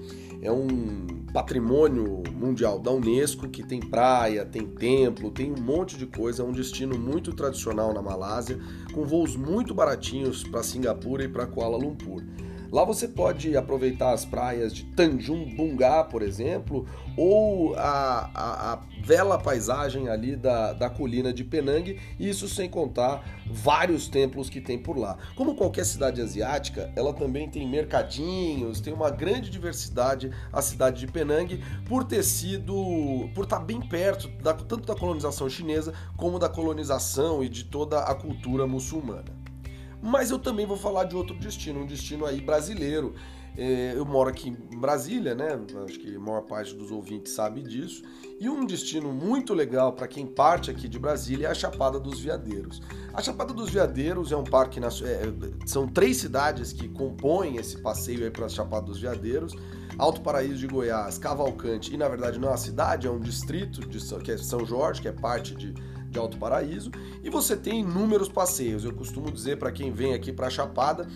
É 0.40 0.50
um 0.50 1.06
patrimônio 1.34 2.22
mundial 2.32 2.78
da 2.78 2.90
Unesco 2.90 3.46
que 3.46 3.62
tem 3.62 3.80
praia, 3.80 4.46
tem 4.46 4.66
templo, 4.66 5.30
tem 5.30 5.52
um 5.52 5.60
monte 5.60 5.98
de 5.98 6.06
coisa. 6.06 6.42
É 6.42 6.46
um 6.46 6.52
destino 6.52 6.98
muito 6.98 7.34
tradicional 7.34 7.92
na 7.92 8.00
Malásia, 8.00 8.58
com 8.94 9.04
voos 9.04 9.36
muito 9.36 9.74
baratinhos 9.74 10.44
para 10.44 10.62
Singapura 10.62 11.24
e 11.24 11.28
para 11.28 11.46
Kuala 11.46 11.76
Lumpur. 11.76 12.22
Lá 12.72 12.84
você 12.84 13.08
pode 13.08 13.56
aproveitar 13.56 14.12
as 14.12 14.24
praias 14.24 14.72
de 14.72 14.84
Tanjung 14.84 15.56
Bungá, 15.56 16.04
por 16.04 16.22
exemplo, 16.22 16.86
ou 17.16 17.74
a, 17.74 18.30
a, 18.32 18.72
a 18.72 18.76
bela 19.04 19.38
paisagem 19.38 20.08
ali 20.08 20.36
da, 20.36 20.72
da 20.72 20.88
colina 20.88 21.32
de 21.32 21.42
Penang, 21.42 21.98
isso 22.18 22.48
sem 22.48 22.68
contar 22.68 23.24
vários 23.50 24.06
templos 24.06 24.48
que 24.48 24.60
tem 24.60 24.78
por 24.78 24.96
lá. 24.96 25.16
Como 25.34 25.56
qualquer 25.56 25.84
cidade 25.84 26.20
asiática, 26.20 26.92
ela 26.94 27.12
também 27.12 27.50
tem 27.50 27.68
mercadinhos, 27.68 28.80
tem 28.80 28.92
uma 28.92 29.10
grande 29.10 29.50
diversidade 29.50 30.30
a 30.52 30.62
cidade 30.62 31.00
de 31.00 31.10
Penang 31.10 31.60
por 31.88 32.04
ter 32.04 32.22
sido, 32.22 33.28
por 33.34 33.44
estar 33.44 33.58
bem 33.58 33.80
perto 33.80 34.28
da, 34.42 34.54
tanto 34.54 34.86
da 34.86 34.94
colonização 34.94 35.48
chinesa 35.48 35.92
como 36.16 36.38
da 36.38 36.48
colonização 36.48 37.42
e 37.42 37.48
de 37.48 37.64
toda 37.64 37.98
a 38.00 38.14
cultura 38.14 38.64
muçulmana. 38.64 39.39
Mas 40.02 40.30
eu 40.30 40.38
também 40.38 40.66
vou 40.66 40.76
falar 40.76 41.04
de 41.04 41.14
outro 41.14 41.34
destino, 41.36 41.80
um 41.80 41.86
destino 41.86 42.24
aí 42.26 42.40
brasileiro. 42.40 43.14
É, 43.56 43.94
eu 43.96 44.04
moro 44.04 44.30
aqui 44.30 44.48
em 44.48 44.78
Brasília, 44.78 45.34
né? 45.34 45.58
Acho 45.84 45.98
que 45.98 46.14
a 46.14 46.20
maior 46.20 46.42
parte 46.42 46.74
dos 46.74 46.90
ouvintes 46.90 47.32
sabe 47.32 47.62
disso. 47.62 48.02
E 48.38 48.48
um 48.48 48.64
destino 48.64 49.12
muito 49.12 49.52
legal 49.52 49.92
para 49.92 50.06
quem 50.06 50.26
parte 50.26 50.70
aqui 50.70 50.88
de 50.88 50.98
Brasília 50.98 51.48
é 51.48 51.50
a 51.50 51.54
Chapada 51.54 51.98
dos 51.98 52.20
Veadeiros. 52.20 52.80
A 53.12 53.20
Chapada 53.20 53.52
dos 53.52 53.68
Veadeiros 53.68 54.30
é 54.32 54.36
um 54.36 54.44
parque, 54.44 54.80
é, 54.80 54.86
são 55.66 55.86
três 55.86 56.18
cidades 56.18 56.72
que 56.72 56.88
compõem 56.88 57.56
esse 57.56 57.82
passeio 57.82 58.24
aí 58.24 58.30
para 58.30 58.46
a 58.46 58.48
Chapada 58.48 58.86
dos 58.86 59.00
Veadeiros. 59.00 59.54
Alto 59.98 60.22
Paraíso 60.22 60.56
de 60.56 60.66
Goiás, 60.66 61.18
Cavalcante, 61.18 61.92
e 61.92 61.96
na 61.98 62.08
verdade 62.08 62.38
não 62.38 62.48
é 62.48 62.52
uma 62.52 62.56
cidade, 62.56 63.06
é 63.06 63.10
um 63.10 63.20
distrito 63.20 63.86
de, 63.86 63.98
que 64.22 64.32
é 64.32 64.38
São 64.38 64.64
Jorge, 64.64 65.02
que 65.02 65.08
é 65.08 65.12
parte 65.12 65.54
de, 65.54 65.74
de 66.10 66.18
Alto 66.18 66.36
Paraíso, 66.36 66.90
e 67.22 67.30
você 67.30 67.56
tem 67.56 67.80
inúmeros 67.80 68.28
passeios. 68.28 68.84
Eu 68.84 68.92
costumo 68.92 69.30
dizer 69.30 69.58
para 69.58 69.70
quem 69.70 69.92
vem 69.92 70.12
aqui 70.12 70.32
para 70.32 70.50
Chapada 70.50 71.06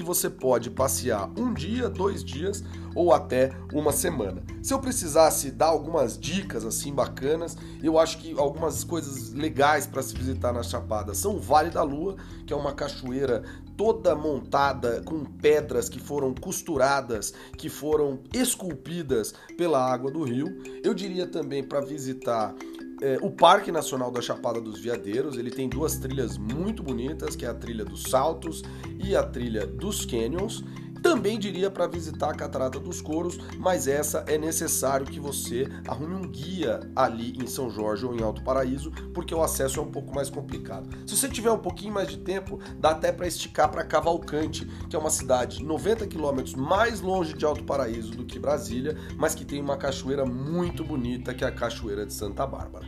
que 0.00 0.02
você 0.02 0.30
pode 0.30 0.70
passear 0.70 1.30
um 1.36 1.52
dia, 1.52 1.86
dois 1.88 2.24
dias 2.24 2.64
ou 2.94 3.12
até 3.12 3.52
uma 3.72 3.92
semana. 3.92 4.42
Se 4.62 4.72
eu 4.72 4.78
precisasse 4.78 5.50
dar 5.50 5.66
algumas 5.66 6.18
dicas 6.18 6.64
assim 6.64 6.92
bacanas, 6.92 7.54
eu 7.82 7.98
acho 7.98 8.18
que 8.18 8.32
algumas 8.38 8.82
coisas 8.82 9.32
legais 9.34 9.86
para 9.86 10.02
se 10.02 10.14
visitar 10.14 10.54
na 10.54 10.62
Chapada 10.62 11.12
são 11.14 11.36
o 11.36 11.40
Vale 11.40 11.68
da 11.68 11.82
Lua, 11.82 12.16
que 12.46 12.52
é 12.52 12.56
uma 12.56 12.72
cachoeira 12.72 13.42
toda 13.76 14.14
montada 14.14 15.02
com 15.04 15.24
pedras 15.24 15.88
que 15.88 15.98
foram 15.98 16.34
costuradas, 16.34 17.32
que 17.56 17.68
foram 17.68 18.20
esculpidas 18.34 19.34
pela 19.56 19.82
água 19.82 20.10
do 20.10 20.22
rio. 20.22 20.46
Eu 20.82 20.94
diria 20.94 21.26
também 21.26 21.62
para 21.62 21.80
visitar 21.80 22.54
é, 23.00 23.18
o 23.22 23.30
Parque 23.30 23.72
Nacional 23.72 24.10
da 24.10 24.20
Chapada 24.20 24.60
dos 24.60 24.78
Veadeiros 24.78 25.38
ele 25.38 25.50
tem 25.50 25.68
duas 25.68 25.96
trilhas 25.96 26.36
muito 26.36 26.82
bonitas, 26.82 27.34
que 27.34 27.44
é 27.44 27.48
a 27.48 27.54
trilha 27.54 27.84
dos 27.84 28.04
Saltos 28.04 28.62
e 29.02 29.16
a 29.16 29.22
trilha 29.22 29.66
dos 29.66 30.04
Canyons. 30.04 30.64
Também 31.02 31.38
diria 31.38 31.70
para 31.70 31.86
visitar 31.86 32.30
a 32.30 32.34
Catarata 32.34 32.78
dos 32.78 33.00
Coros, 33.00 33.38
mas 33.58 33.86
essa 33.86 34.24
é 34.26 34.36
necessário 34.36 35.06
que 35.06 35.18
você 35.18 35.68
arrume 35.86 36.14
um 36.14 36.28
guia 36.28 36.80
ali 36.94 37.36
em 37.42 37.46
São 37.46 37.70
Jorge 37.70 38.04
ou 38.04 38.14
em 38.14 38.22
Alto 38.22 38.42
Paraíso, 38.42 38.90
porque 39.14 39.34
o 39.34 39.42
acesso 39.42 39.80
é 39.80 39.82
um 39.82 39.90
pouco 39.90 40.14
mais 40.14 40.28
complicado. 40.28 40.88
Se 41.06 41.16
você 41.16 41.28
tiver 41.28 41.50
um 41.50 41.58
pouquinho 41.58 41.94
mais 41.94 42.08
de 42.08 42.18
tempo, 42.18 42.60
dá 42.78 42.90
até 42.90 43.10
para 43.12 43.26
esticar 43.26 43.70
para 43.70 43.84
Cavalcante, 43.84 44.66
que 44.88 44.96
é 44.96 44.98
uma 44.98 45.10
cidade 45.10 45.64
90 45.64 46.06
quilômetros 46.06 46.54
mais 46.54 47.00
longe 47.00 47.32
de 47.34 47.44
Alto 47.44 47.64
Paraíso 47.64 48.12
do 48.12 48.24
que 48.24 48.38
Brasília, 48.38 48.96
mas 49.16 49.34
que 49.34 49.44
tem 49.44 49.60
uma 49.60 49.76
cachoeira 49.76 50.26
muito 50.26 50.84
bonita, 50.84 51.34
que 51.34 51.44
é 51.44 51.46
a 51.46 51.52
Cachoeira 51.52 52.04
de 52.04 52.12
Santa 52.12 52.46
Bárbara. 52.46 52.86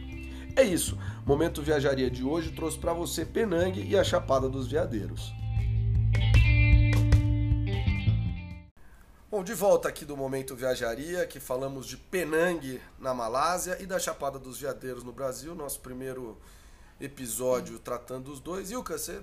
É 0.54 0.62
isso. 0.62 0.98
Momento 1.24 1.62
Viajaria 1.62 2.10
de 2.10 2.22
hoje 2.22 2.52
trouxe 2.52 2.78
para 2.78 2.92
você 2.92 3.24
Penang 3.24 3.80
e 3.80 3.96
a 3.96 4.04
Chapada 4.04 4.48
dos 4.48 4.66
Veadeiros. 4.66 5.32
Bom, 9.32 9.42
de 9.42 9.54
volta 9.54 9.88
aqui 9.88 10.04
do 10.04 10.14
Momento 10.14 10.54
Viajaria, 10.54 11.26
que 11.26 11.40
falamos 11.40 11.86
de 11.86 11.96
Penang 11.96 12.78
na 12.98 13.14
Malásia 13.14 13.78
e 13.80 13.86
da 13.86 13.98
Chapada 13.98 14.38
dos 14.38 14.60
Veadeiros 14.60 15.02
no 15.02 15.10
Brasil, 15.10 15.54
nosso 15.54 15.80
primeiro 15.80 16.36
episódio 17.04 17.78
tratando 17.78 18.32
os 18.32 18.40
dois. 18.40 18.70
Ilka, 18.70 18.98
você, 18.98 19.20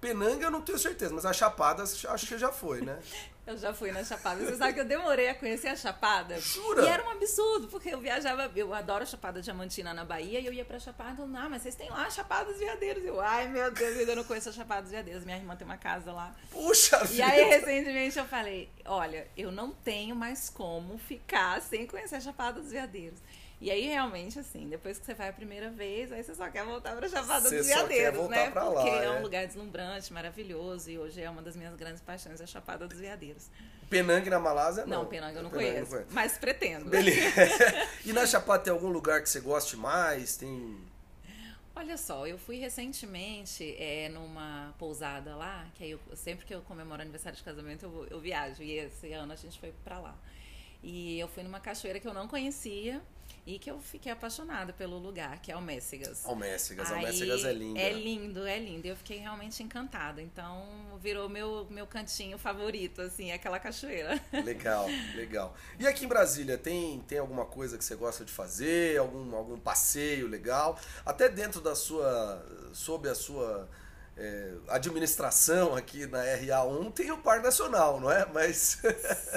Penang 0.00 0.42
eu 0.42 0.50
não 0.50 0.60
tenho 0.60 0.78
certeza, 0.78 1.14
mas 1.14 1.24
a 1.24 1.32
Chapada 1.32 1.82
acho 1.82 2.26
que 2.26 2.38
já 2.38 2.52
foi, 2.52 2.80
né? 2.80 2.98
Eu 3.46 3.56
já 3.56 3.72
fui 3.72 3.92
na 3.92 4.02
Chapada. 4.02 4.44
Você 4.44 4.56
sabe 4.56 4.72
que 4.72 4.80
eu 4.80 4.84
demorei 4.84 5.28
a 5.28 5.34
conhecer 5.34 5.68
a 5.68 5.76
Chapada? 5.76 6.36
Jura? 6.40 6.82
E 6.82 6.88
era 6.88 7.06
um 7.06 7.10
absurdo, 7.10 7.68
porque 7.68 7.90
eu 7.90 8.00
viajava, 8.00 8.50
eu 8.56 8.74
adoro 8.74 9.04
a 9.04 9.06
Chapada 9.06 9.40
Diamantina 9.40 9.94
na 9.94 10.04
Bahia, 10.04 10.40
e 10.40 10.46
eu 10.46 10.52
ia 10.52 10.64
pra 10.64 10.80
Chapada, 10.80 11.22
ah, 11.22 11.48
mas 11.48 11.62
vocês 11.62 11.76
têm 11.76 11.88
lá 11.88 12.06
a 12.06 12.10
Chapada 12.10 12.50
dos 12.50 12.58
Veadeiros. 12.58 13.04
Eu, 13.04 13.20
ai 13.20 13.46
meu 13.46 13.70
Deus, 13.70 14.08
eu 14.08 14.16
não 14.16 14.24
conheço 14.24 14.48
a 14.48 14.52
Chapada 14.52 14.82
dos 14.82 14.90
Veadeiros. 14.90 15.24
Minha 15.24 15.36
irmã 15.36 15.54
tem 15.54 15.64
uma 15.64 15.76
casa 15.76 16.12
lá. 16.12 16.34
Puxa 16.50 17.00
E 17.12 17.22
aí, 17.22 17.44
recentemente, 17.44 18.18
eu 18.18 18.24
falei, 18.24 18.68
olha, 18.84 19.28
eu 19.36 19.52
não 19.52 19.70
tenho 19.70 20.16
mais 20.16 20.50
como 20.50 20.98
ficar 20.98 21.62
sem 21.62 21.86
conhecer 21.86 22.16
a 22.16 22.20
Chapada 22.20 22.60
dos 22.60 22.72
Veadeiros. 22.72 23.20
E 23.58 23.70
aí, 23.70 23.86
realmente, 23.86 24.38
assim, 24.38 24.68
depois 24.68 24.98
que 24.98 25.06
você 25.06 25.14
vai 25.14 25.30
a 25.30 25.32
primeira 25.32 25.70
vez, 25.70 26.12
aí 26.12 26.22
você 26.22 26.34
só 26.34 26.48
quer 26.50 26.62
voltar 26.64 26.94
pra 26.94 27.08
Chapada 27.08 27.48
Você 27.48 27.56
dos 27.56 27.66
Veadeiros, 27.66 28.28
né? 28.28 28.50
pra 28.50 28.64
lá, 28.68 28.82
Porque 28.82 28.90
é 28.90 29.04
é. 29.04 29.10
um 29.12 29.22
lugar 29.22 29.46
deslumbrante, 29.46 30.12
maravilhoso, 30.12 30.90
e 30.90 30.98
hoje 30.98 31.22
é 31.22 31.30
uma 31.30 31.40
das 31.40 31.56
minhas 31.56 31.74
grandes 31.74 32.02
paixões, 32.02 32.38
a 32.40 32.46
Chapada 32.46 32.86
dos 32.86 32.98
Veadeiros. 32.98 33.48
Penang 33.88 34.28
na 34.28 34.38
Malásia, 34.38 34.84
não. 34.84 35.04
Não, 35.04 35.06
Penang 35.06 35.34
eu 35.34 35.42
não 35.42 35.50
Penang 35.50 35.72
conheço, 35.72 35.90
conheço. 35.90 36.08
mas 36.12 36.36
pretendo. 36.36 36.90
Beleza. 36.90 37.40
e 38.04 38.12
na 38.12 38.26
Chapada 38.26 38.64
tem 38.64 38.72
algum 38.72 38.88
lugar 38.88 39.22
que 39.22 39.28
você 39.30 39.40
goste 39.40 39.74
mais? 39.76 40.36
Tem. 40.36 40.78
Olha 41.74 41.96
só, 41.96 42.26
eu 42.26 42.36
fui 42.36 42.58
recentemente 42.58 43.74
é, 43.78 44.10
numa 44.10 44.74
pousada 44.78 45.34
lá, 45.34 45.66
que 45.74 45.84
aí 45.84 45.90
eu, 45.92 46.00
sempre 46.14 46.44
que 46.44 46.54
eu 46.54 46.60
comemoro 46.62 47.00
aniversário 47.00 47.36
de 47.36 47.44
casamento 47.44 47.84
eu, 47.84 48.06
eu 48.10 48.20
viajo, 48.20 48.62
e 48.62 48.72
esse 48.78 49.12
ano 49.12 49.32
a 49.32 49.36
gente 49.36 49.58
foi 49.58 49.72
pra 49.82 49.98
lá. 49.98 50.14
E 50.82 51.18
eu 51.18 51.28
fui 51.28 51.42
numa 51.42 51.60
cachoeira 51.60 51.98
que 51.98 52.06
eu 52.06 52.14
não 52.14 52.28
conhecia 52.28 53.00
e 53.46 53.58
que 53.58 53.70
eu 53.70 53.80
fiquei 53.80 54.10
apaixonada 54.10 54.72
pelo 54.72 54.98
lugar, 54.98 55.40
que 55.40 55.52
é 55.52 55.56
o 55.56 55.62
Mécegas. 55.62 56.26
Almécegas. 56.26 56.90
Aí, 56.90 56.98
Almécegas 56.98 57.44
é 57.44 57.52
linda. 57.52 57.80
É 57.80 57.92
lindo, 57.92 58.46
é 58.46 58.58
lindo. 58.58 58.86
Eu 58.86 58.96
fiquei 58.96 59.18
realmente 59.18 59.62
encantada. 59.62 60.20
Então, 60.20 60.98
virou 61.00 61.28
meu, 61.28 61.66
meu 61.70 61.86
cantinho 61.86 62.38
favorito, 62.38 63.00
assim, 63.00 63.30
aquela 63.30 63.60
cachoeira. 63.60 64.20
Legal, 64.44 64.86
legal. 65.14 65.56
E 65.78 65.86
aqui 65.86 66.04
em 66.04 66.08
Brasília, 66.08 66.58
tem, 66.58 67.00
tem 67.00 67.18
alguma 67.18 67.44
coisa 67.44 67.78
que 67.78 67.84
você 67.84 67.94
gosta 67.94 68.24
de 68.24 68.32
fazer? 68.32 68.98
Algum, 68.98 69.34
algum 69.34 69.58
passeio 69.58 70.26
legal? 70.26 70.78
Até 71.04 71.28
dentro 71.28 71.60
da 71.60 71.74
sua. 71.74 72.44
sob 72.72 73.08
a 73.08 73.14
sua 73.14 73.68
é, 74.18 74.54
administração 74.68 75.74
aqui 75.76 76.06
na 76.06 76.22
RA1 76.24 76.92
tem 76.94 77.10
o 77.10 77.18
Parque 77.18 77.44
Nacional, 77.44 78.00
não 78.00 78.10
é? 78.10 78.24
Mas. 78.32 78.78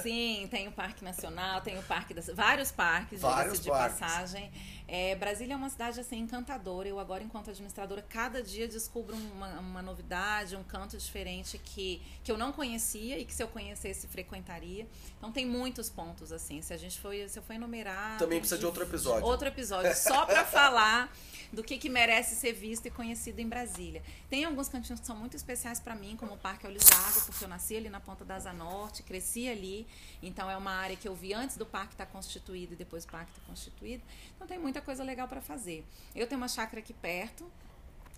Sim, 0.01 0.47
tem 0.49 0.67
o 0.67 0.71
Parque 0.71 1.03
Nacional, 1.03 1.61
tem 1.61 1.77
o 1.77 1.83
Parque 1.83 2.13
das. 2.13 2.27
Vários 2.27 2.71
parques, 2.71 3.19
Vários 3.21 3.59
diga-se 3.59 3.63
de 3.63 3.69
parques. 3.69 3.99
passagem. 3.99 4.51
É, 4.91 5.13
Brasília 5.15 5.53
é 5.53 5.55
uma 5.55 5.69
cidade 5.69 5.99
assim 5.99 6.17
encantadora. 6.17 6.87
Eu 6.87 6.99
agora, 6.99 7.23
enquanto 7.23 7.51
administradora, 7.51 8.01
cada 8.01 8.41
dia 8.41 8.67
descubro 8.67 9.15
uma, 9.15 9.59
uma 9.59 9.81
novidade, 9.83 10.55
um 10.55 10.63
canto 10.63 10.97
diferente 10.97 11.59
que, 11.59 12.01
que 12.23 12.31
eu 12.31 12.37
não 12.37 12.51
conhecia 12.51 13.19
e 13.19 13.23
que 13.23 13.31
se 13.31 13.43
eu 13.43 13.47
conhecesse 13.47 14.07
frequentaria. 14.07 14.87
Então 15.17 15.31
tem 15.31 15.45
muitos 15.45 15.89
pontos 15.89 16.31
assim. 16.31 16.59
Se 16.63 16.73
a 16.73 16.77
gente 16.77 16.99
for, 16.99 17.13
se 17.27 17.37
eu 17.37 17.43
for 17.43 17.53
enumerar. 17.53 18.17
Também 18.17 18.39
precisa 18.39 18.59
de 18.59 18.65
outro 18.65 18.81
episódio. 18.81 19.27
Outro 19.27 19.47
episódio 19.47 19.95
só 19.95 20.25
para 20.25 20.43
falar 20.49 21.11
do 21.51 21.63
que, 21.63 21.77
que 21.77 21.89
merece 21.89 22.35
ser 22.35 22.53
visto 22.53 22.85
e 22.85 22.91
conhecido 22.91 23.39
em 23.39 23.47
Brasília. 23.47 24.03
Tem 24.29 24.45
alguns 24.45 24.69
cantinhos 24.69 24.99
que 24.99 25.05
são 25.05 25.15
muito 25.15 25.35
especiais 25.35 25.79
para 25.79 25.95
mim, 25.95 26.15
como 26.15 26.33
o 26.33 26.37
Parque 26.37 26.67
d'Água, 26.67 27.21
porque 27.25 27.43
eu 27.43 27.47
nasci 27.47 27.75
ali 27.75 27.89
na 27.89 27.99
Ponta 27.99 28.23
da 28.23 28.35
Asa 28.35 28.53
Norte, 28.53 29.03
cresci 29.03 29.47
ali, 29.47 29.87
então 30.21 30.49
é 30.49 30.55
uma 30.55 30.71
área 30.71 30.95
que 30.95 31.07
eu 31.07 31.15
vi 31.15 31.33
antes 31.33 31.57
do 31.57 31.65
parque 31.65 31.93
estar 31.93 32.05
constituído 32.05 32.73
e 32.73 32.75
depois 32.75 33.03
o 33.03 33.07
parque 33.07 33.31
estar 33.31 33.41
constituído. 33.45 34.03
Então 34.35 34.47
tem 34.47 34.59
muita 34.59 34.78
coisa 34.81 35.03
legal 35.03 35.27
para 35.27 35.41
fazer. 35.41 35.85
Eu 36.15 36.27
tenho 36.27 36.39
uma 36.39 36.47
chácara 36.47 36.79
aqui 36.79 36.93
perto, 36.93 37.49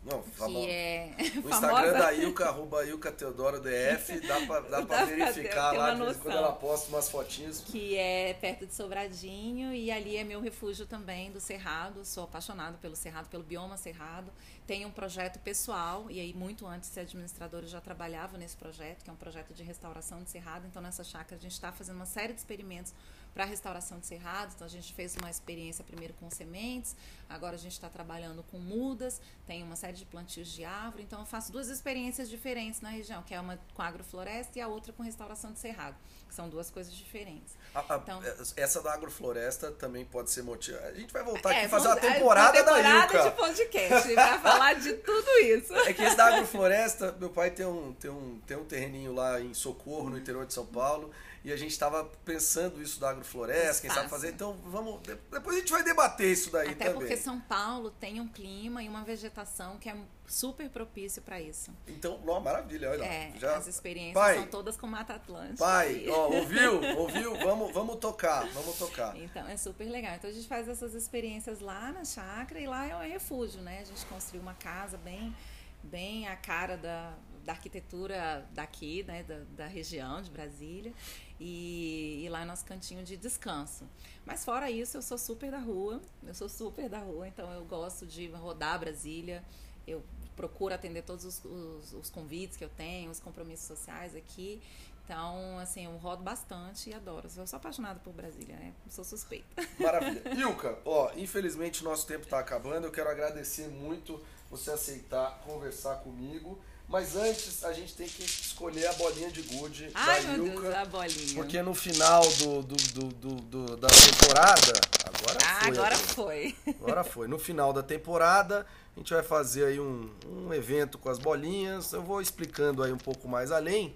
Não, 0.03 0.21
que 0.23 0.31
famo- 0.31 0.65
é 0.67 1.11
O 1.19 1.41
famosa. 1.49 1.55
Instagram 1.67 1.93
da 1.93 2.13
Ilka, 2.13 2.45
arroba 2.45 2.83
Ilka 2.85 3.11
Teodoro 3.11 3.59
DF, 3.61 4.19
dá 4.27 4.41
pra, 4.47 4.59
dá 4.61 4.81
pra 4.85 5.05
verificar 5.05 5.71
lá 5.73 5.93
de 5.93 6.15
quando 6.19 6.35
ela 6.37 6.53
posta 6.53 6.89
umas 6.89 7.07
fotinhas. 7.09 7.61
que 7.61 7.95
é 7.97 8.33
perto 8.33 8.65
de 8.65 8.73
Sobradinho 8.73 9.73
e 9.73 9.91
ali 9.91 10.17
é 10.17 10.23
meu 10.23 10.41
refúgio 10.41 10.85
também 10.87 11.31
do 11.31 11.39
Cerrado. 11.39 12.03
Sou 12.03 12.23
apaixonada 12.23 12.77
pelo 12.79 12.95
Cerrado, 12.95 13.29
pelo 13.29 13.43
bioma 13.43 13.77
Cerrado. 13.77 14.31
Tenho 14.65 14.87
um 14.87 14.91
projeto 14.91 15.37
pessoal 15.39 16.05
e 16.09 16.19
aí 16.19 16.33
muito 16.33 16.65
antes 16.65 16.87
de 16.89 16.93
ser 16.95 17.01
administradora 17.01 17.65
eu 17.65 17.69
já 17.69 17.81
trabalhava 17.81 18.37
nesse 18.37 18.55
projeto, 18.55 19.03
que 19.03 19.09
é 19.09 19.13
um 19.13 19.17
projeto 19.17 19.53
de 19.53 19.61
restauração 19.63 20.23
de 20.23 20.29
Cerrado. 20.31 20.65
Então 20.65 20.81
nessa 20.81 21.03
chácara 21.03 21.35
a 21.35 21.39
gente 21.41 21.51
está 21.51 21.71
fazendo 21.71 21.97
uma 21.97 22.05
série 22.05 22.33
de 22.33 22.39
experimentos 22.39 22.93
para 23.33 23.45
restauração 23.45 23.99
de 23.99 24.05
cerrado. 24.05 24.53
Então 24.55 24.65
a 24.65 24.69
gente 24.69 24.93
fez 24.93 25.15
uma 25.15 25.29
experiência 25.29 25.83
primeiro 25.83 26.13
com 26.15 26.29
sementes, 26.29 26.95
agora 27.29 27.55
a 27.55 27.59
gente 27.59 27.73
está 27.73 27.89
trabalhando 27.89 28.43
com 28.43 28.59
mudas, 28.59 29.21
tem 29.45 29.63
uma 29.63 29.75
série 29.75 29.97
de 29.97 30.05
plantios 30.05 30.49
de 30.49 30.63
árvore. 30.63 31.03
Então 31.03 31.19
eu 31.19 31.25
faço 31.25 31.51
duas 31.51 31.69
experiências 31.69 32.29
diferentes 32.29 32.81
na 32.81 32.89
região, 32.89 33.23
que 33.23 33.33
é 33.33 33.39
uma 33.39 33.59
com 33.73 33.81
agrofloresta 33.81 34.57
e 34.57 34.61
a 34.61 34.67
outra 34.67 34.93
com 34.93 35.03
restauração 35.03 35.51
de 35.51 35.59
cerrado, 35.59 35.95
que 36.31 36.35
são 36.35 36.47
duas 36.47 36.71
coisas 36.71 36.93
diferentes. 36.93 37.53
A, 37.75 37.79
a, 37.93 37.97
Então- 37.97 38.21
essa 38.55 38.81
da 38.81 38.93
agrofloresta 38.93 39.69
também 39.71 40.05
pode 40.05 40.31
ser 40.31 40.41
motivo. 40.43 40.77
A 40.79 40.93
gente 40.93 41.11
vai 41.11 41.21
voltar 41.23 41.49
aqui 41.51 41.59
É, 41.59 41.65
e 41.65 41.67
fazer 41.69 41.89
é, 41.89 41.95
temporada, 41.97 42.57
uma 42.57 42.63
temporada 42.79 43.07
da 43.07 43.17
Ilka. 43.17 43.29
de 43.29 43.35
podcast 43.35 44.13
para 44.15 44.39
falar 44.39 44.73
de 44.75 44.93
tudo 44.93 45.29
isso. 45.39 45.73
É 45.75 45.93
que 45.93 46.01
esse 46.01 46.15
da 46.15 46.25
agrofloresta, 46.27 47.11
meu 47.19 47.29
pai 47.29 47.51
tem 47.51 47.65
um, 47.65 47.93
tem, 47.93 48.09
um, 48.09 48.39
tem 48.47 48.55
um 48.57 48.63
terreninho 48.65 49.13
lá 49.13 49.41
em 49.41 49.53
Socorro, 49.53 50.09
no 50.09 50.17
interior 50.17 50.45
de 50.45 50.53
São 50.53 50.65
Paulo, 50.65 51.11
e 51.43 51.51
a 51.51 51.57
gente 51.57 51.71
estava 51.71 52.05
pensando 52.23 52.81
isso 52.81 52.99
da 52.99 53.09
agrofloresta, 53.09 53.81
quem 53.81 53.89
sabe 53.91 54.09
fazer. 54.09 54.29
Então 54.29 54.57
vamos. 54.65 55.01
de- 55.01 55.15
Depois 55.31 55.55
a 55.55 55.59
gente 55.59 55.71
vai 55.71 55.83
debater 55.83 56.31
isso 56.31 56.49
daí 56.49 56.69
Até 56.69 56.85
também. 56.85 56.99
porque 56.99 57.17
São 57.17 57.39
Paulo 57.41 57.91
tem 57.91 58.21
um 58.21 58.27
clima 58.27 58.81
e 58.81 58.87
uma 58.87 59.03
vegetação 59.03 59.77
que 59.77 59.89
é 59.89 59.95
super 60.31 60.69
propício 60.69 61.21
para 61.21 61.41
isso. 61.41 61.71
Então, 61.87 62.19
ó, 62.25 62.39
maravilha, 62.39 62.89
olha. 62.89 63.03
É, 63.03 63.33
já... 63.37 63.57
as 63.57 63.67
experiências 63.67 64.13
Pai, 64.13 64.35
são 64.35 64.47
todas 64.47 64.77
com 64.77 64.87
Mata 64.87 65.13
Atlântica. 65.13 65.57
Pai, 65.57 66.07
ó, 66.09 66.29
ouviu? 66.31 66.81
Ouviu? 66.97 67.35
Vamos, 67.37 67.73
vamos 67.73 67.97
tocar, 67.97 68.47
vamos 68.49 68.77
tocar. 68.77 69.15
Então 69.17 69.45
é 69.47 69.57
super 69.57 69.89
legal. 69.89 70.15
Então 70.15 70.29
a 70.29 70.33
gente 70.33 70.47
faz 70.47 70.69
essas 70.69 70.93
experiências 70.95 71.59
lá 71.59 71.91
na 71.91 72.05
chácara 72.05 72.59
e 72.59 72.65
lá 72.65 72.87
é 72.87 72.95
um 72.95 73.01
refúgio, 73.01 73.61
né? 73.61 73.79
A 73.81 73.83
gente 73.83 74.05
construiu 74.05 74.41
uma 74.41 74.53
casa 74.53 74.97
bem, 74.97 75.35
bem 75.83 76.27
a 76.27 76.35
cara 76.37 76.77
da, 76.77 77.13
da 77.43 77.51
arquitetura 77.51 78.47
daqui, 78.51 79.03
né? 79.03 79.23
Da, 79.23 79.39
da 79.57 79.67
região 79.67 80.21
de 80.21 80.31
Brasília. 80.31 80.93
E, 81.39 82.23
e 82.23 82.29
lá 82.29 82.43
é 82.43 82.45
nosso 82.45 82.63
cantinho 82.63 83.03
de 83.03 83.17
descanso. 83.17 83.85
Mas 84.25 84.45
fora 84.45 84.71
isso, 84.71 84.95
eu 84.95 85.01
sou 85.01 85.17
super 85.17 85.51
da 85.51 85.59
rua. 85.59 86.01
Eu 86.23 86.33
sou 86.33 86.47
super 86.47 86.87
da 86.87 86.99
rua, 86.99 87.27
então 87.27 87.51
eu 87.51 87.65
gosto 87.65 88.05
de 88.05 88.27
rodar 88.27 88.79
Brasília. 88.79 89.43
Eu 89.85 90.01
procuro 90.41 90.73
atender 90.73 91.03
todos 91.03 91.23
os, 91.23 91.41
os, 91.45 91.93
os 91.93 92.09
convites 92.09 92.57
que 92.57 92.63
eu 92.63 92.69
tenho, 92.69 93.11
os 93.11 93.19
compromissos 93.19 93.67
sociais 93.67 94.15
aqui. 94.15 94.59
Então, 95.05 95.59
assim, 95.59 95.85
eu 95.85 95.91
rodo 95.97 96.23
bastante 96.23 96.89
e 96.89 96.93
adoro. 96.93 97.27
Eu 97.37 97.45
sou 97.45 97.57
apaixonada 97.57 97.99
por 97.99 98.11
Brasília, 98.13 98.55
né? 98.55 98.73
Sou 98.89 99.03
suspeita. 99.03 99.61
Maravilha. 99.79 100.21
Ilka, 100.33 100.79
ó, 100.85 101.11
infelizmente 101.15 101.81
o 101.81 101.83
nosso 101.83 102.07
tempo 102.07 102.23
está 102.23 102.39
acabando. 102.39 102.87
Eu 102.87 102.91
quero 102.91 103.09
agradecer 103.09 103.67
muito 103.67 104.19
você 104.49 104.71
aceitar 104.71 105.41
conversar 105.45 105.95
comigo. 105.97 106.59
Mas 106.87 107.15
antes 107.15 107.63
a 107.63 107.71
gente 107.71 107.95
tem 107.95 108.07
que 108.07 108.21
escolher 108.23 108.85
a 108.87 108.93
bolinha 108.93 109.31
de 109.31 109.41
gude 109.43 109.89
Ai, 109.93 110.23
da 110.23 110.33
meu 110.33 110.47
Ilka. 110.47 110.61
Deus, 110.63 110.75
a 110.75 110.85
bolinha. 110.85 111.35
Porque 111.35 111.61
no 111.61 111.73
final 111.73 112.21
do, 112.39 112.61
do, 112.63 112.75
do, 112.75 113.07
do- 113.07 113.41
do- 113.41 113.77
da 113.77 113.87
temporada. 113.87 114.73
Agora 115.05 115.37
Ah, 115.45 115.59
foi. 115.61 115.67
agora 115.77 115.95
foi. 115.97 116.55
Agora 116.67 117.03
foi. 117.03 117.27
No 117.29 117.39
final 117.39 117.71
da 117.71 117.81
temporada, 117.83 118.65
a 118.95 118.99
gente 118.99 119.13
vai 119.13 119.23
fazer 119.23 119.65
aí 119.65 119.79
um, 119.79 120.09
um 120.27 120.53
evento 120.53 120.97
com 120.97 121.09
as 121.09 121.17
bolinhas. 121.17 121.93
Eu 121.93 122.03
vou 122.03 122.21
explicando 122.21 122.83
aí 122.83 122.91
um 122.91 122.97
pouco 122.97 123.27
mais 123.27 123.51
além. 123.51 123.95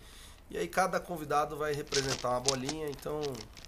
E 0.50 0.58
aí 0.58 0.68
cada 0.68 1.00
convidado 1.00 1.58
vai 1.58 1.74
representar 1.74 2.30
uma 2.30 2.40
bolinha. 2.42 2.90
Então 2.90 3.22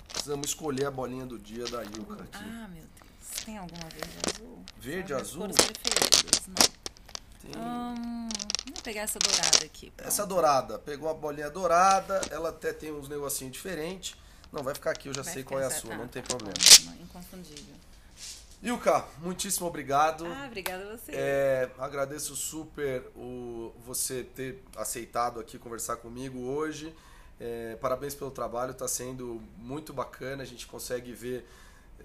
precisamos 0.08 0.48
escolher 0.48 0.86
a 0.86 0.92
bolinha 0.92 1.26
do 1.26 1.38
dia 1.38 1.66
da 1.66 1.84
Ilka 1.84 2.24
aqui. 2.24 2.44
Ah, 2.44 2.68
meu 2.70 2.84
Deus. 2.84 3.44
Tem 3.46 3.58
alguma 3.58 3.84
verde 3.90 4.18
azul? 4.34 4.64
Verde, 4.78 5.10
São 5.10 5.20
azul? 5.20 5.40
cores 5.42 5.56
preferidas, 5.58 6.48
não. 6.48 6.56
Tem- 6.56 7.62
Hum, 7.62 8.28
vou 8.74 8.84
pegar 8.84 9.02
essa 9.04 9.20
dourada 9.20 9.64
aqui. 9.64 9.90
pronto. 9.92 10.08
Essa 10.08 10.26
dourada, 10.26 10.78
pegou 10.80 11.08
uma 11.08 11.14
bolinha 11.16 11.50
dourada, 11.50 12.20
ela 12.30 12.50
até 12.50 12.74
tem 12.74 12.92
uns 12.92 13.08
negocinhos 13.08 13.54
diferentes. 13.54 14.16
Não, 14.52 14.64
vai 14.64 14.74
ficar 14.74 14.92
aqui, 14.92 15.08
eu 15.08 15.14
já 15.14 15.22
Vai 15.22 15.34
sei 15.34 15.44
qual 15.44 15.60
é 15.62 15.66
a 15.66 15.70
sua, 15.70 15.92
tá, 15.92 15.98
não 15.98 16.08
tem 16.10 16.22
tá, 16.22 16.28
problema. 16.36 16.54
Inconfundível. 17.02 17.76
Ilka, 18.62 19.06
muitíssimo 19.22 19.68
obrigado. 19.68 20.26
Ah, 20.26 20.46
obrigada 20.48 20.84
a 20.84 20.98
você. 20.98 21.12
É, 21.14 21.70
agradeço 21.78 22.36
super 22.36 23.04
o, 23.16 23.72
você 23.86 24.24
ter 24.24 24.64
aceitado 24.76 25.40
aqui 25.40 25.60
conversar 25.60 25.98
comigo 25.98 26.40
hoje. 26.40 26.94
É, 27.40 27.76
parabéns 27.76 28.16
pelo 28.16 28.32
trabalho, 28.32 28.72
está 28.72 28.88
sendo 28.88 29.42
muito 29.58 29.94
bacana. 29.94 30.42
A 30.42 30.46
gente 30.46 30.66
consegue 30.66 31.14
ver 31.14 31.46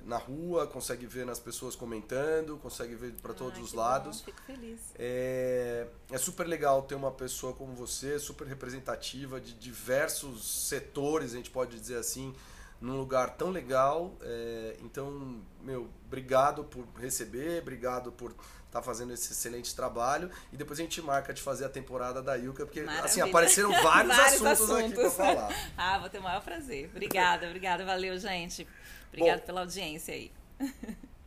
na 0.05 0.17
rua, 0.17 0.67
consegue 0.67 1.07
ver 1.07 1.25
nas 1.25 1.38
pessoas 1.38 1.75
comentando, 1.75 2.59
consegue 2.59 2.95
ver 2.95 3.12
para 3.15 3.33
todos 3.33 3.59
Ai, 3.59 3.65
os 3.65 3.73
lados. 3.73 4.19
Bom, 4.19 4.25
fico 4.27 4.43
feliz. 4.43 4.81
É, 4.99 5.87
é 6.11 6.19
super 6.19 6.47
legal 6.47 6.83
ter 6.83 6.95
uma 6.95 7.11
pessoa 7.11 7.53
como 7.53 7.75
você, 7.75 8.19
super 8.19 8.47
representativa 8.47 9.41
de 9.41 9.55
diversos 9.55 10.69
setores, 10.69 11.33
a 11.33 11.37
gente 11.37 11.51
pode 11.51 11.79
dizer 11.79 11.97
assim, 11.97 12.35
num 12.83 12.99
lugar 12.99 13.31
tão 13.37 13.51
legal. 13.51 14.12
É, 14.21 14.77
então, 14.83 15.40
meu, 15.62 15.88
obrigado 16.07 16.64
por 16.64 16.85
receber, 16.99 17.62
obrigado 17.62 18.11
por 18.12 18.35
estar 18.66 18.83
fazendo 18.83 19.12
esse 19.12 19.33
excelente 19.33 19.75
trabalho. 19.75 20.31
E 20.53 20.57
depois 20.57 20.79
a 20.79 20.83
gente 20.83 21.01
marca 21.01 21.33
de 21.33 21.40
fazer 21.40 21.64
a 21.64 21.68
temporada 21.68 22.21
da 22.21 22.37
Ilka, 22.37 22.66
porque 22.66 22.81
assim, 22.81 22.90
Maravilha. 22.90 23.25
apareceram 23.27 23.71
vários, 23.83 24.16
Vários 24.16 24.45
assuntos, 24.45 24.71
aqui 24.77 24.95
para 24.95 25.07
assuntos. 25.07 25.14
falar. 25.14 25.55
Ah, 25.79 25.99
vou 25.99 26.11
ter 26.11 26.18
o 26.18 26.23
maior 26.23 26.42
prazer. 26.42 26.90
Obrigada, 26.90 27.47
obrigada. 27.47 27.85
Valeu, 27.85 28.18
gente. 28.18 28.66
Obrigada 29.09 29.40
Bom. 29.40 29.47
pela 29.47 29.61
audiência 29.61 30.12
aí. 30.14 30.33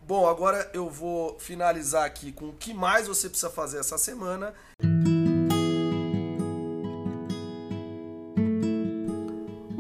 Bom, 0.02 0.28
agora 0.28 0.70
eu 0.74 0.88
vou 0.88 1.40
finalizar 1.40 2.06
aqui 2.06 2.32
com 2.32 2.50
o 2.50 2.54
que 2.54 2.74
mais 2.74 3.08
você 3.08 3.28
precisa 3.28 3.50
fazer 3.50 3.80
essa 3.80 3.98
semana. 3.98 4.54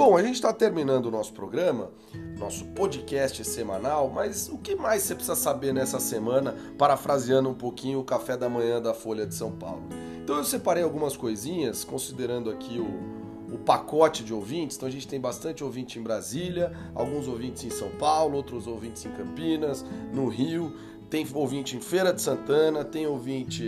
Bom, 0.08 0.16
a 0.16 0.22
gente 0.22 0.36
está 0.36 0.54
terminando 0.54 1.08
o 1.08 1.12
nosso 1.12 1.34
programa, 1.34 1.90
nosso 2.38 2.64
podcast 2.64 3.44
semanal, 3.44 4.08
mas 4.08 4.48
o 4.50 4.60
que 4.60 4.76
mais 4.76 5.02
você 5.02 5.16
precisa 5.16 5.36
saber 5.36 5.74
nessa 5.74 6.00
semana, 6.00 6.56
parafraseando 6.78 7.50
um 7.50 7.56
pouquinho 7.56 8.02
o 8.02 8.04
café 8.04 8.38
da 8.38 8.48
manhã 8.48 8.80
da 8.80 8.94
Folha 8.94 9.26
de 9.26 9.34
São 9.34 9.52
Paulo? 9.54 9.82
Então 10.24 10.38
eu 10.38 10.44
separei 10.44 10.84
algumas 10.84 11.18
coisinhas, 11.18 11.84
considerando 11.84 12.52
aqui 12.52 12.78
o, 12.78 13.56
o 13.56 13.58
pacote 13.58 14.24
de 14.24 14.32
ouvintes. 14.32 14.78
Então 14.78 14.88
a 14.88 14.92
gente 14.92 15.08
tem 15.08 15.20
bastante 15.20 15.64
ouvinte 15.64 15.98
em 15.98 16.04
Brasília, 16.04 16.72
alguns 16.94 17.28
ouvintes 17.28 17.64
em 17.64 17.72
São 17.72 17.90
Paulo, 17.90 18.38
outros 18.38 18.68
ouvintes 18.68 19.04
em 19.08 19.12
Campinas, 19.12 19.84
no 20.14 20.28
Rio, 20.28 20.72
tem 21.16 21.26
ouvinte 21.34 21.78
em 21.78 21.80
Feira 21.80 22.12
de 22.12 22.22
Santana, 22.22 22.84
tem 22.84 23.08
ouvinte 23.08 23.64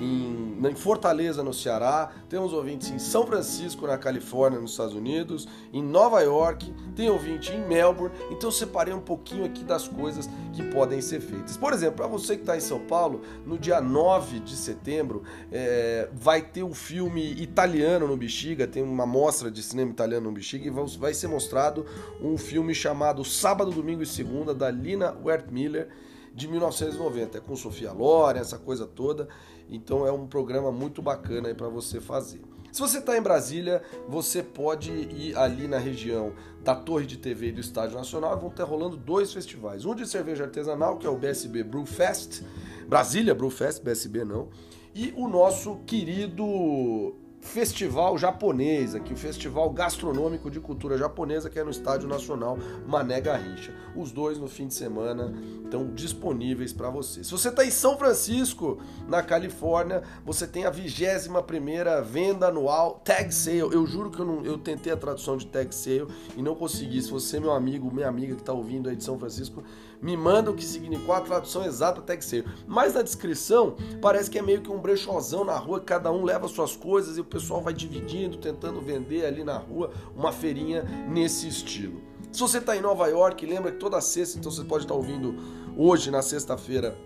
em, 0.00 0.56
em 0.66 0.74
Fortaleza, 0.74 1.42
no 1.42 1.52
Ceará, 1.52 2.10
temos 2.26 2.54
ouvintes 2.54 2.90
em 2.90 2.98
São 2.98 3.26
Francisco, 3.26 3.86
na 3.86 3.98
Califórnia, 3.98 4.58
nos 4.58 4.70
Estados 4.70 4.94
Unidos, 4.94 5.46
em 5.74 5.82
Nova 5.82 6.22
York, 6.22 6.72
tem 6.94 7.10
ouvinte 7.10 7.52
em 7.52 7.60
Melbourne. 7.68 8.14
Então 8.30 8.48
eu 8.48 8.52
separei 8.52 8.94
um 8.94 9.00
pouquinho 9.00 9.44
aqui 9.44 9.62
das 9.62 9.86
coisas 9.86 10.26
que 10.54 10.62
podem 10.62 11.02
ser 11.02 11.20
feitas. 11.20 11.58
Por 11.58 11.74
exemplo, 11.74 11.96
para 11.96 12.06
você 12.06 12.34
que 12.34 12.42
está 12.42 12.56
em 12.56 12.60
São 12.60 12.80
Paulo, 12.80 13.20
no 13.44 13.58
dia 13.58 13.78
9 13.78 14.40
de 14.40 14.56
setembro, 14.56 15.22
é, 15.52 16.08
vai 16.14 16.40
ter 16.40 16.62
um 16.62 16.72
filme 16.72 17.22
italiano 17.34 18.06
no 18.08 18.16
Bexiga, 18.16 18.66
tem 18.66 18.82
uma 18.82 19.04
mostra 19.04 19.50
de 19.50 19.62
cinema 19.62 19.90
italiano 19.90 20.28
no 20.30 20.32
Bexiga, 20.32 20.66
e 20.66 20.70
vai- 20.70 21.12
ser 21.12 21.28
mostrado 21.28 21.84
um 22.22 22.38
filme 22.38 22.74
chamado 22.74 23.22
Sábado, 23.22 23.70
Domingo 23.70 24.02
e 24.02 24.06
Segunda, 24.06 24.54
da 24.54 24.70
Lina 24.70 25.14
Wertmiller, 25.22 25.88
de 26.36 26.46
1990. 26.46 27.38
É 27.38 27.40
com 27.40 27.56
Sofia 27.56 27.92
Loren, 27.92 28.38
essa 28.38 28.58
coisa 28.58 28.86
toda. 28.86 29.26
Então 29.68 30.06
é 30.06 30.12
um 30.12 30.26
programa 30.26 30.70
muito 30.70 31.00
bacana 31.00 31.48
aí 31.48 31.54
para 31.54 31.68
você 31.68 32.00
fazer. 32.00 32.42
Se 32.70 32.80
você 32.80 32.98
está 32.98 33.16
em 33.16 33.22
Brasília, 33.22 33.82
você 34.06 34.42
pode 34.42 34.92
ir 34.92 35.34
ali 35.34 35.66
na 35.66 35.78
região 35.78 36.34
da 36.62 36.74
Torre 36.74 37.06
de 37.06 37.16
TV 37.16 37.48
e 37.48 37.52
do 37.52 37.60
Estádio 37.60 37.96
Nacional. 37.96 38.38
Vão 38.38 38.50
estar 38.50 38.64
rolando 38.64 38.98
dois 38.98 39.32
festivais. 39.32 39.86
Um 39.86 39.94
de 39.94 40.06
cerveja 40.06 40.44
artesanal, 40.44 40.98
que 40.98 41.06
é 41.06 41.10
o 41.10 41.16
BSB 41.16 41.64
Brew 41.64 41.86
Fest. 41.86 42.42
Brasília 42.86 43.34
Brew 43.34 43.48
Fest, 43.48 43.82
BSB 43.82 44.26
não. 44.26 44.50
E 44.94 45.14
o 45.16 45.26
nosso 45.26 45.76
querido 45.86 47.16
festival 47.46 48.18
japonês, 48.18 48.94
aqui 48.94 49.12
o 49.12 49.16
Festival 49.16 49.70
Gastronômico 49.70 50.50
de 50.50 50.60
Cultura 50.60 50.98
Japonesa, 50.98 51.48
que 51.48 51.58
é 51.58 51.64
no 51.64 51.70
Estádio 51.70 52.08
Nacional 52.08 52.58
Mané 52.86 53.20
Garrincha. 53.20 53.72
Os 53.94 54.10
dois 54.12 54.36
no 54.36 54.48
fim 54.48 54.66
de 54.66 54.74
semana 54.74 55.32
estão 55.64 55.86
disponíveis 55.94 56.72
para 56.72 56.90
você. 56.90 57.22
Se 57.22 57.30
você 57.30 57.48
está 57.48 57.64
em 57.64 57.70
São 57.70 57.96
Francisco, 57.96 58.78
na 59.08 59.22
Califórnia, 59.22 60.02
você 60.24 60.46
tem 60.46 60.64
a 60.66 60.72
21ª 60.72 62.02
venda 62.02 62.48
anual 62.48 63.00
Tag 63.04 63.32
Sale. 63.32 63.60
Eu 63.60 63.86
juro 63.86 64.10
que 64.10 64.20
eu, 64.20 64.26
não, 64.26 64.44
eu 64.44 64.58
tentei 64.58 64.92
a 64.92 64.96
tradução 64.96 65.36
de 65.36 65.46
Tag 65.46 65.74
Sale 65.74 66.08
e 66.36 66.42
não 66.42 66.54
consegui. 66.54 67.00
Se 67.00 67.10
você, 67.10 67.38
meu 67.38 67.52
amigo, 67.52 67.92
minha 67.94 68.08
amiga 68.08 68.34
que 68.34 68.42
está 68.42 68.52
ouvindo 68.52 68.88
aí 68.88 68.96
de 68.96 69.04
São 69.04 69.18
Francisco, 69.18 69.62
me 70.00 70.16
manda 70.16 70.50
o 70.50 70.54
que 70.54 70.64
significou 70.64 71.14
a 71.14 71.20
tradução 71.20 71.64
exata 71.64 72.00
Tag 72.00 72.24
Sale. 72.24 72.44
Mas 72.66 72.94
na 72.94 73.02
descrição, 73.02 73.76
parece 74.00 74.30
que 74.30 74.38
é 74.38 74.42
meio 74.42 74.60
que 74.60 74.70
um 74.70 74.78
brechozão 74.78 75.44
na 75.44 75.56
rua, 75.56 75.80
que 75.80 75.86
cada 75.86 76.10
um 76.12 76.24
leva 76.24 76.48
suas 76.48 76.76
coisas 76.76 77.16
e 77.16 77.20
o 77.20 77.24
pessoal 77.24 77.60
vai 77.60 77.72
dividindo, 77.72 78.38
tentando 78.38 78.80
vender 78.80 79.24
ali 79.24 79.42
na 79.42 79.56
rua 79.56 79.90
uma 80.14 80.32
feirinha 80.32 80.82
nesse 81.08 81.48
estilo. 81.48 82.00
Se 82.32 82.40
você 82.40 82.58
está 82.58 82.76
em 82.76 82.80
Nova 82.80 83.06
York, 83.08 83.46
lembra 83.46 83.72
que 83.72 83.78
toda 83.78 84.00
sexta, 84.00 84.38
então 84.38 84.50
você 84.50 84.64
pode 84.64 84.84
estar 84.84 84.94
ouvindo 84.94 85.34
hoje, 85.76 86.10
na 86.10 86.22
sexta-feira, 86.22 86.96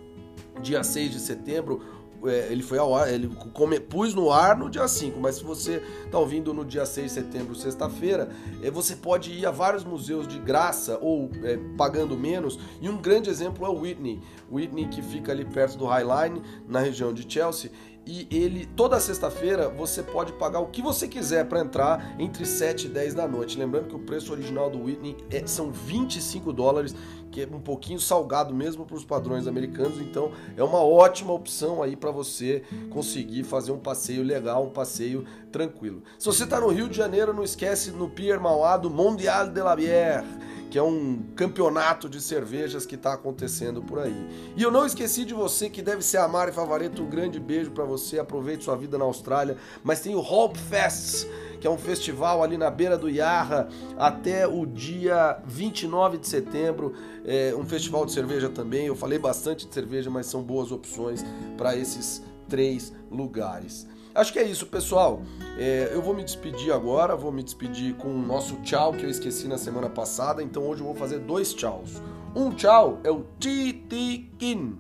dia 0.61 0.83
6 0.83 1.13
de 1.13 1.21
setembro, 1.21 1.81
ele 2.25 2.63
foi 2.63 2.79
ao 2.79 2.95
ar, 2.95 3.13
ele 3.13 3.29
come, 3.53 3.81
pus 3.81 4.15
no 4.15 4.31
ar 4.31 4.57
no 4.57 4.69
dia 4.69 4.87
5, 4.87 5.19
mas 5.19 5.37
se 5.37 5.45
você 5.45 5.83
tá 6.11 6.19
ouvindo 6.19 6.53
no 6.53 6.65
dia 6.65 6.85
6 6.85 7.07
de 7.07 7.13
setembro, 7.13 7.55
sexta-feira, 7.55 8.29
é, 8.63 8.71
você 8.71 8.97
pode 8.97 9.33
ir 9.33 9.47
a 9.47 9.51
vários 9.51 9.85
museus 9.85 10.27
de 10.27 10.39
graça 10.39 10.99
ou 11.01 11.31
é, 11.43 11.59
pagando 11.77 12.17
menos. 12.17 12.59
E 12.81 12.89
um 12.89 12.97
grande 12.97 13.31
exemplo 13.31 13.65
é 13.65 13.69
o 13.69 13.81
Whitney. 13.81 14.21
Whitney 14.51 14.89
que 14.89 15.03
fica 15.03 15.33
ali 15.33 15.45
perto 15.45 15.79
do 15.79 15.87
High 15.87 16.05
Line, 16.05 16.43
na 16.69 16.81
região 16.81 17.13
de 17.13 17.31
Chelsea 17.33 17.71
e 18.07 18.27
ele 18.31 18.67
toda 18.75 18.99
sexta-feira 18.99 19.69
você 19.69 20.03
pode 20.03 20.33
pagar 20.33 20.61
o 20.61 20.67
que 20.67 20.83
você 20.83 21.07
quiser 21.07 21.47
para 21.47 21.61
entrar 21.61 22.17
entre 22.19 22.45
7 22.45 22.87
e 22.87 22.91
10 22.91 23.15
da 23.15 23.29
noite. 23.29 23.59
Lembrando 23.59 23.89
que 23.89 23.95
o 23.95 24.01
preço 24.01 24.33
original 24.33 24.71
do 24.71 24.83
Whitney 24.83 25.17
é, 25.31 25.47
são 25.47 25.71
25 25.71 26.53
dólares, 26.53 26.95
que 27.31 27.43
é 27.43 27.47
um 27.47 27.61
pouquinho 27.61 28.01
salgado 28.01 28.55
mesmo 28.55 28.85
para 28.85 28.97
os 28.97 29.05
padrões 29.05 29.47
americanos, 29.47 30.01
então 30.01 30.33
é 30.57 30.65
uma 30.65 30.83
ótima 30.83 31.33
opção 31.33 31.83
aí 31.83 31.95
para 31.95 32.11
você 32.11 32.63
conseguir 32.91 33.45
fazer 33.45 33.71
um 33.73 33.79
passeio 33.79 34.23
legal, 34.23 34.65
um 34.65 34.71
passeio 34.71 35.25
tranquilo. 35.53 36.03
Se 36.19 36.27
você 36.27 36.45
está 36.45 36.61
no 36.61 36.69
Rio 36.69 36.89
de 36.89 36.97
Janeiro, 36.97 37.33
não 37.33 37.45
esquece 37.45 37.91
no 37.91 38.09
Pier 38.09 38.41
Mauá 38.41 38.77
do 38.77 38.91
Mondial 38.91 39.49
de 39.49 39.63
la 39.63 39.77
Bière 39.77 40.25
que 40.71 40.79
é 40.79 40.83
um 40.83 41.21
campeonato 41.35 42.09
de 42.09 42.21
cervejas 42.21 42.87
que 42.87 42.95
está 42.95 43.13
acontecendo 43.13 43.83
por 43.83 43.99
aí. 43.99 44.53
E 44.57 44.63
eu 44.63 44.71
não 44.71 44.87
esqueci 44.87 45.25
de 45.25 45.35
você 45.35 45.69
que 45.69 45.83
deve 45.83 46.01
ser 46.03 46.19
amar 46.19 46.49
e 46.49 46.53
favorito. 46.53 47.03
Um 47.03 47.11
grande 47.11 47.41
beijo 47.41 47.73
para 47.73 47.85
você. 47.85 48.21
Aproveite 48.21 48.65
sua 48.65 48.77
vida 48.77 48.97
na 48.97 49.05
Austrália. 49.05 49.57
Mas 49.83 50.01
tem 50.01 50.15
o 50.15 50.21
Hope 50.21 50.59
Fest, 50.59 51.27
que 51.61 51.67
é 51.67 51.71
um 51.71 51.77
festival 51.77 52.43
ali 52.43 52.57
na 52.57 52.71
beira 52.71 52.97
do 52.97 53.09
Yarra 53.09 53.69
até 53.99 54.47
o 54.47 54.65
dia 54.65 55.43
29 55.45 56.19
de 56.19 56.29
setembro. 56.29 56.95
É 57.25 57.53
um 57.57 57.67
festival 57.67 58.07
de 58.07 58.13
cerveja 58.13 58.49
também. 58.49 58.87
Eu 58.87 58.95
falei 58.95 59.19
bastante 59.19 59.67
de 59.67 59.75
cerveja, 59.75 60.09
mas 60.09 60.27
são 60.27 60.41
boas 60.41 60.71
opções 60.71 61.25
para 61.59 61.77
esses 61.77 62.23
três 62.49 62.93
lugares. 63.11 63.89
Acho 64.15 64.33
que 64.33 64.39
é 64.39 64.45
isso, 64.45 64.67
pessoal. 64.67 65.23
É, 65.57 65.91
eu 65.93 66.03
vou 66.03 66.15
me 66.15 66.25
despedir 66.25 66.73
agora, 66.73 67.15
vou 67.15 67.31
me 67.31 67.43
despedir 67.43 67.95
com 67.95 68.09
o 68.09 68.19
nosso 68.19 68.57
tchau 68.63 68.93
que 68.93 69.05
eu 69.05 69.11
esqueci 69.11 69.47
na 69.47 69.57
semana 69.57 69.89
passada, 69.89 70.43
então 70.43 70.67
hoje 70.67 70.81
eu 70.81 70.87
vou 70.87 70.97
fazer 70.97 71.21
dois 71.21 71.55
tchauz. 71.55 72.03
Um 72.35 72.51
tchau 72.51 72.99
é 73.05 73.11
o 73.11 73.25
Titikin, 73.39 74.79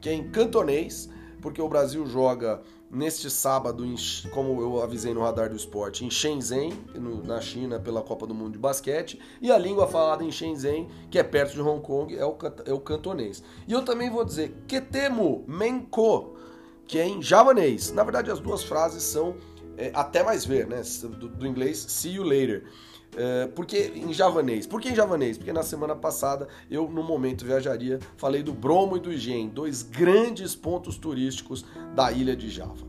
que 0.00 0.10
é 0.10 0.12
em 0.12 0.30
cantonês, 0.30 1.08
porque 1.40 1.60
o 1.60 1.68
Brasil 1.68 2.06
joga 2.06 2.60
neste 2.90 3.30
sábado, 3.30 3.84
como 4.32 4.60
eu 4.60 4.82
avisei 4.82 5.12
no 5.12 5.22
radar 5.22 5.48
do 5.48 5.56
esporte, 5.56 6.04
em 6.04 6.10
Shenzhen, 6.10 6.72
na 7.24 7.40
China, 7.40 7.80
pela 7.80 8.02
Copa 8.02 8.26
do 8.26 8.34
Mundo 8.34 8.52
de 8.52 8.58
Basquete, 8.58 9.18
e 9.40 9.50
a 9.50 9.58
língua 9.58 9.86
falada 9.86 10.22
em 10.22 10.30
Shenzhen, 10.30 10.88
que 11.10 11.18
é 11.18 11.22
perto 11.22 11.54
de 11.54 11.60
Hong 11.60 11.80
Kong, 11.80 12.16
é 12.16 12.24
o, 12.24 12.36
é 12.64 12.72
o 12.72 12.80
cantonês. 12.80 13.42
E 13.66 13.72
eu 13.72 13.82
também 13.82 14.10
vou 14.10 14.24
dizer 14.24 14.54
Ketemu 14.68 15.44
Menko, 15.46 16.35
que 16.86 16.98
é 16.98 17.06
em 17.06 17.22
javanês. 17.22 17.92
Na 17.92 18.02
verdade, 18.02 18.30
as 18.30 18.38
duas 18.38 18.62
frases 18.62 19.02
são 19.02 19.36
é, 19.76 19.90
até 19.94 20.22
mais 20.22 20.44
ver, 20.44 20.66
né? 20.66 20.82
Do, 21.02 21.28
do, 21.28 21.46
inglês 21.46 21.84
see 21.88 22.14
you 22.14 22.22
later. 22.22 22.64
É, 23.16 23.46
porque 23.48 23.92
em 23.94 24.12
javanês? 24.12 24.66
Por 24.66 24.80
que 24.80 24.90
em 24.90 24.94
javanês? 24.94 25.38
Porque 25.38 25.52
na 25.52 25.62
semana 25.62 25.94
passada 25.94 26.48
eu, 26.70 26.88
no 26.88 27.02
momento 27.02 27.44
viajaria, 27.44 27.98
falei 28.16 28.42
do 28.42 28.52
Bromo 28.52 28.96
e 28.96 29.00
do 29.00 29.12
Igen, 29.12 29.48
dois 29.48 29.82
grandes 29.82 30.54
pontos 30.54 30.98
turísticos 30.98 31.64
da 31.94 32.12
ilha 32.12 32.36
de 32.36 32.50
Java. 32.50 32.84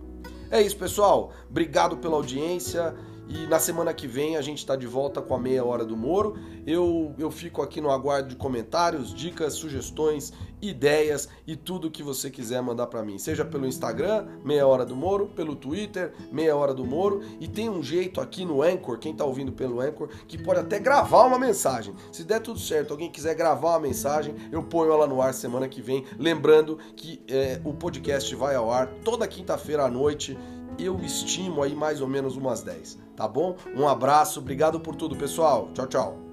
É 0.49 0.61
isso, 0.61 0.77
pessoal. 0.77 1.33
Obrigado 1.49 1.97
pela 1.97 2.15
audiência. 2.15 2.95
E 3.29 3.45
na 3.45 3.59
semana 3.59 3.93
que 3.93 4.07
vem 4.07 4.37
a 4.37 4.41
gente 4.41 4.59
está 4.59 4.75
de 4.75 4.87
volta 4.87 5.21
com 5.21 5.35
a 5.35 5.39
meia 5.39 5.63
hora 5.63 5.83
do 5.83 5.97
Moro. 5.97 6.37
Eu, 6.65 7.13
eu 7.17 7.29
fico 7.29 7.61
aqui 7.61 7.81
no 7.81 7.91
aguardo 7.91 8.29
de 8.29 8.35
comentários, 8.37 9.13
dicas, 9.13 9.53
sugestões, 9.53 10.31
ideias 10.61 11.27
e 11.45 11.55
tudo 11.55 11.91
que 11.91 12.01
você 12.01 12.29
quiser 12.29 12.61
mandar 12.61 12.87
para 12.87 13.03
mim. 13.03 13.17
Seja 13.17 13.43
pelo 13.43 13.67
Instagram, 13.67 14.27
meia 14.45 14.65
hora 14.65 14.85
do 14.85 14.95
Moro, 14.95 15.27
pelo 15.27 15.55
Twitter, 15.55 16.13
meia 16.31 16.55
hora 16.55 16.73
do 16.73 16.85
Moro. 16.85 17.21
E 17.39 17.47
tem 17.49 17.69
um 17.69 17.83
jeito 17.83 18.21
aqui 18.21 18.45
no 18.45 18.61
Anchor, 18.61 18.97
quem 18.97 19.11
está 19.11 19.25
ouvindo 19.25 19.51
pelo 19.51 19.81
Anchor, 19.81 20.07
que 20.25 20.37
pode 20.37 20.61
até 20.61 20.79
gravar 20.79 21.25
uma 21.25 21.37
mensagem. 21.37 21.93
Se 22.13 22.23
der 22.23 22.39
tudo 22.39 22.59
certo, 22.59 22.91
alguém 22.91 23.11
quiser 23.11 23.35
gravar 23.35 23.71
uma 23.71 23.79
mensagem, 23.79 24.35
eu 24.51 24.63
ponho 24.63 24.91
ela 24.91 25.05
no 25.05 25.21
ar 25.21 25.33
semana 25.33 25.67
que 25.67 25.81
vem. 25.81 26.05
Lembrando 26.17 26.77
que 26.95 27.21
é, 27.27 27.59
o 27.65 27.73
podcast 27.73 28.33
vai 28.35 28.55
ao 28.55 28.71
ar 28.71 28.87
toda 29.03 29.27
quinta-feira 29.27 29.83
à 29.83 29.89
noite 29.89 30.37
eu 30.79 30.99
estimo 30.99 31.63
aí 31.63 31.75
mais 31.75 32.01
ou 32.01 32.07
menos 32.07 32.35
umas 32.37 32.61
10, 32.61 32.99
tá 33.17 33.27
bom? 33.27 33.57
Um 33.75 33.87
abraço, 33.87 34.39
obrigado 34.39 34.79
por 34.79 34.95
tudo, 34.95 35.17
pessoal. 35.17 35.69
Tchau, 35.73 35.87
tchau. 35.87 36.26